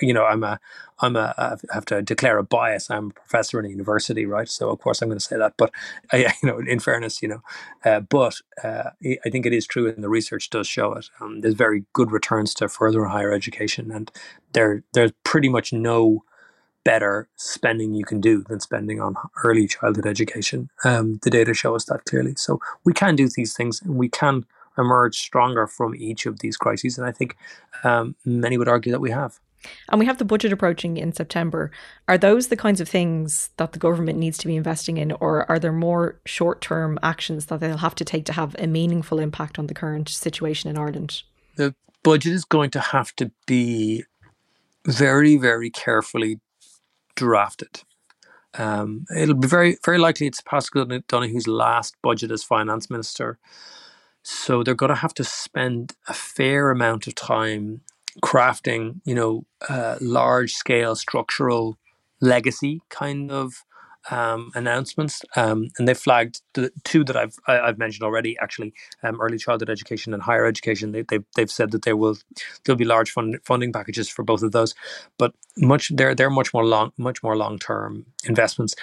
you 0.01 0.13
know, 0.13 0.25
I'm 0.25 0.45
a, 0.45 0.61
I'm 1.01 1.17
a, 1.17 1.35
I 1.39 1.57
have 1.73 1.87
to 1.87 2.03
declare 2.03 2.39
a 2.39 2.43
bias. 2.43 2.91
I'm 2.91 3.09
a 3.09 3.15
professor 3.15 3.59
in 3.59 3.67
a 3.67 3.69
university, 3.71 4.27
right? 4.27 4.49
So 4.49 4.71
of 4.71 4.81
course 4.81 5.01
I'm 5.01 5.09
going 5.09 5.19
to 5.19 5.25
say 5.25 5.39
that. 5.39 5.55
But 5.57 5.73
I, 6.13 6.33
you 6.43 6.49
know, 6.49 6.59
in 6.59 6.79
fairness, 6.81 7.23
you 7.23 7.29
know, 7.29 7.43
uh, 7.85 8.01
but 8.01 8.41
uh, 8.63 8.91
I 9.03 9.31
think 9.31 9.47
it 9.47 9.53
is 9.53 9.67
true, 9.67 9.89
and 9.89 10.05
the 10.05 10.09
research 10.09 10.51
does 10.51 10.67
show 10.67 10.93
it. 10.95 11.09
Um, 11.21 11.41
there's 11.41 11.55
very 11.55 11.85
good 11.93 12.13
returns 12.13 12.55
to 12.55 12.69
further 12.69 13.05
higher 13.07 13.33
education, 13.33 13.91
and 13.91 14.11
there 14.53 14.83
there's 14.93 15.13
pretty 15.25 15.49
much 15.49 15.73
no 15.73 16.25
better 16.85 17.29
spending 17.37 17.95
you 17.95 18.05
can 18.05 18.21
do 18.21 18.43
than 18.49 18.61
spending 18.61 19.01
on 19.01 19.15
early 19.45 19.67
childhood 19.67 20.07
education. 20.07 20.71
Um, 20.85 21.19
the 21.23 21.31
data 21.31 21.55
show 21.55 21.75
us 21.75 21.85
that 21.87 22.05
clearly. 22.05 22.35
So 22.37 22.61
we 22.85 22.93
can 22.93 23.17
do 23.17 23.29
these 23.29 23.55
things 23.55 23.83
and 23.83 23.97
we 23.97 24.09
can 24.09 24.45
emerge 24.79 25.19
stronger 25.19 25.67
from 25.67 25.95
each 25.95 26.27
of 26.27 26.41
these 26.41 26.57
crises. 26.57 26.97
And 26.97 27.07
I 27.07 27.13
think 27.13 27.37
um, 27.85 28.15
many 28.25 28.57
would 28.57 28.69
argue 28.69 28.93
that 28.93 29.01
we 29.01 29.11
have. 29.11 29.39
And 29.91 29.99
we 29.99 30.07
have 30.07 30.17
the 30.17 30.25
budget 30.25 30.53
approaching 30.53 30.97
in 30.97 31.13
September. 31.13 31.71
Are 32.09 32.17
those 32.17 32.49
the 32.49 32.57
kinds 32.57 32.81
of 32.81 32.89
things 32.89 33.51
that 33.59 33.73
the 33.73 33.79
government 33.79 34.19
needs 34.19 34.39
to 34.39 34.47
be 34.47 34.57
investing 34.57 34.97
in, 34.97 35.13
or 35.13 35.51
are 35.51 35.59
there 35.59 35.73
more 35.73 36.19
short 36.25 36.63
term 36.63 36.99
actions 37.03 37.47
that 37.47 37.61
they'll 37.61 37.77
have 37.77 37.95
to 37.97 38.05
take 38.05 38.25
to 38.27 38.33
have 38.33 38.57
a 38.59 38.67
meaningful 38.67 39.19
impact 39.19 39.59
on 39.59 39.67
the 39.67 39.75
current 39.75 40.09
situation 40.09 40.71
in 40.71 40.79
Ireland? 40.79 41.23
The 41.57 41.75
budget 42.03 42.33
is 42.33 42.47
going 42.47 42.71
to 42.71 42.81
have 42.81 43.15
to 43.17 43.31
be 43.47 44.05
very, 44.87 45.37
very 45.37 45.69
carefully 45.69 46.41
drafted. 47.21 47.83
Um, 48.55 49.05
it'll 49.17 49.35
be 49.37 49.47
very, 49.47 49.77
very 49.85 49.99
likely 49.99 50.27
it's 50.27 50.41
Paschal 50.41 50.87
Donohoe's 51.07 51.47
last 51.47 51.95
budget 52.03 52.31
as 52.31 52.43
finance 52.43 52.89
minister. 52.91 53.39
So 54.23 54.63
they're 54.63 54.75
going 54.75 54.97
to 54.97 54.97
have 55.07 55.15
to 55.15 55.25
spend 55.25 55.93
a 56.09 56.15
fair 56.15 56.71
amount 56.71 57.07
of 57.07 57.15
time 57.15 57.83
crafting, 58.23 59.01
you 59.05 59.15
know, 59.15 59.45
uh, 59.69 59.97
large 60.01 60.53
scale 60.55 60.97
structural 60.97 61.79
legacy 62.21 62.81
kind 62.89 63.31
of 63.31 63.65
um, 64.11 64.51
announcements, 64.55 65.23
um, 65.37 65.69
and 65.79 65.87
they 65.87 65.95
flagged 65.95 66.41
the 66.55 66.73
two 66.85 67.05
that 67.05 67.17
I've 67.17 67.37
I've 67.47 67.79
mentioned 67.79 68.05
already. 68.05 68.37
Actually, 68.41 68.73
um, 69.03 69.21
early 69.21 69.39
childhood 69.39 69.71
education 69.71 70.15
and 70.15 70.23
higher 70.23 70.47
education. 70.47 70.93
They, 70.93 71.03
they've 71.03 71.25
they've 71.37 71.51
said 71.51 71.71
that 71.73 71.83
there 71.83 71.97
will 71.97 72.17
there'll 72.65 72.79
be 72.79 72.85
large 72.85 73.11
fund, 73.11 73.39
funding 73.45 73.73
packages 73.73 74.09
for 74.09 74.23
both 74.23 74.43
of 74.43 74.53
those, 74.53 74.75
but 75.19 75.35
much 75.59 75.91
they're 75.95 76.15
they're 76.15 76.31
much 76.31 76.55
more 76.55 76.65
long 76.65 76.93
much 76.97 77.23
more 77.23 77.37
long 77.37 77.59
term 77.59 78.07
investments. 78.25 78.75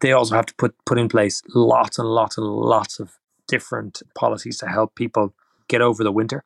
They 0.00 0.12
also 0.12 0.34
have 0.34 0.46
to 0.46 0.54
put 0.54 0.74
put 0.86 0.98
in 0.98 1.08
place 1.08 1.42
lots 1.54 1.98
and 1.98 2.08
lots 2.08 2.38
and 2.38 2.46
lots 2.46 2.98
of 3.00 3.18
different 3.46 4.02
policies 4.14 4.58
to 4.58 4.66
help 4.66 4.94
people 4.94 5.34
get 5.68 5.82
over 5.82 6.02
the 6.02 6.12
winter. 6.12 6.44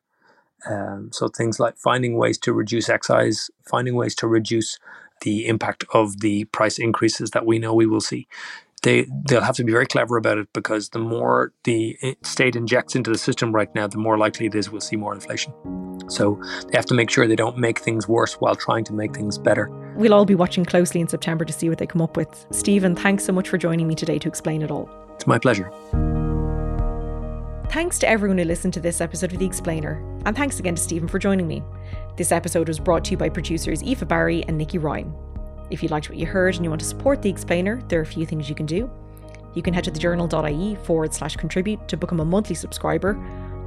Um, 0.69 1.09
so 1.11 1.27
things 1.27 1.59
like 1.59 1.77
finding 1.77 2.17
ways 2.17 2.37
to 2.39 2.53
reduce 2.53 2.89
excise, 2.89 3.49
finding 3.69 3.95
ways 3.95 4.15
to 4.15 4.27
reduce 4.27 4.79
the 5.23 5.47
impact 5.47 5.83
of 5.93 6.19
the 6.21 6.45
price 6.45 6.77
increases 6.77 7.31
that 7.31 7.45
we 7.45 7.59
know 7.59 7.73
we 7.73 7.85
will 7.85 8.01
see. 8.01 8.27
They 8.83 9.07
they'll 9.27 9.41
have 9.41 9.55
to 9.55 9.63
be 9.63 9.71
very 9.71 9.85
clever 9.85 10.17
about 10.17 10.37
it 10.37 10.49
because 10.53 10.89
the 10.89 10.99
more 10.99 11.53
the 11.63 11.97
state 12.21 12.55
injects 12.55 12.95
into 12.95 13.11
the 13.11 13.17
system 13.17 13.53
right 13.53 13.73
now, 13.73 13.87
the 13.87 13.97
more 13.97 14.17
likely 14.17 14.45
it 14.45 14.55
is 14.55 14.69
we'll 14.69 14.81
see 14.81 14.97
more 14.97 15.13
inflation. 15.13 15.53
So 16.09 16.41
they 16.67 16.77
have 16.77 16.85
to 16.87 16.93
make 16.93 17.09
sure 17.09 17.25
they 17.25 17.37
don't 17.37 17.57
make 17.57 17.79
things 17.79 18.07
worse 18.07 18.33
while 18.35 18.55
trying 18.55 18.83
to 18.85 18.93
make 18.93 19.15
things 19.15 19.37
better. 19.37 19.69
We'll 19.95 20.13
all 20.13 20.25
be 20.25 20.35
watching 20.35 20.65
closely 20.65 20.99
in 20.99 21.07
September 21.07 21.45
to 21.45 21.53
see 21.53 21.69
what 21.69 21.77
they 21.77 21.87
come 21.87 22.01
up 22.01 22.17
with. 22.17 22.45
Stephen, 22.51 22.95
thanks 22.95 23.23
so 23.23 23.31
much 23.31 23.47
for 23.47 23.57
joining 23.57 23.87
me 23.87 23.95
today 23.95 24.19
to 24.19 24.27
explain 24.27 24.61
it 24.61 24.69
all. 24.69 24.89
It's 25.15 25.27
my 25.27 25.39
pleasure. 25.39 25.71
Thanks 27.69 27.97
to 27.99 28.07
everyone 28.07 28.37
who 28.37 28.43
listened 28.43 28.73
to 28.73 28.79
this 28.79 29.01
episode 29.01 29.33
of 29.33 29.39
The 29.39 29.45
Explainer, 29.45 29.93
and 30.25 30.35
thanks 30.35 30.59
again 30.59 30.75
to 30.75 30.81
Stephen 30.81 31.07
for 31.07 31.17
joining 31.17 31.47
me. 31.47 31.63
This 32.15 32.31
episode 32.31 32.67
was 32.67 32.79
brought 32.79 33.03
to 33.05 33.11
you 33.11 33.17
by 33.17 33.29
producers 33.29 33.81
Aoife 33.81 34.07
Barry 34.07 34.43
and 34.47 34.57
Nikki 34.57 34.77
Ryan. 34.77 35.13
If 35.71 35.81
you 35.81 35.89
liked 35.89 36.09
what 36.09 36.17
you 36.17 36.27
heard 36.27 36.55
and 36.55 36.63
you 36.63 36.69
want 36.69 36.81
to 36.81 36.87
support 36.87 37.21
The 37.21 37.29
Explainer, 37.29 37.81
there 37.87 37.99
are 37.99 38.03
a 38.03 38.05
few 38.05 38.25
things 38.25 38.47
you 38.47 38.53
can 38.53 38.67
do. 38.67 38.89
You 39.55 39.63
can 39.63 39.73
head 39.73 39.83
to 39.85 39.91
thejournal.ie 39.91 40.75
forward 40.83 41.13
slash 41.13 41.35
contribute 41.35 41.87
to 41.87 41.97
become 41.97 42.19
a 42.19 42.25
monthly 42.25 42.55
subscriber, 42.55 43.19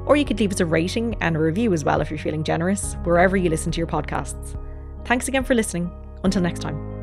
or 0.07 0.17
you 0.17 0.25
could 0.25 0.39
leave 0.39 0.53
us 0.53 0.61
a 0.61 0.67
rating 0.67 1.17
and 1.21 1.35
a 1.35 1.41
review 1.41 1.73
as 1.73 1.85
well 1.85 2.01
if 2.01 2.09
you're 2.09 2.19
feeling 2.19 2.45
generous, 2.45 2.95
wherever 3.03 3.37
you 3.37 3.51
listen 3.51 3.73
to 3.73 3.79
your 3.79 3.89
podcasts. 3.89 4.57
Thanks 5.05 5.27
again 5.27 5.43
for 5.43 5.55
listening. 5.55 5.91
Until 6.23 6.43
next 6.43 6.61
time. 6.61 6.96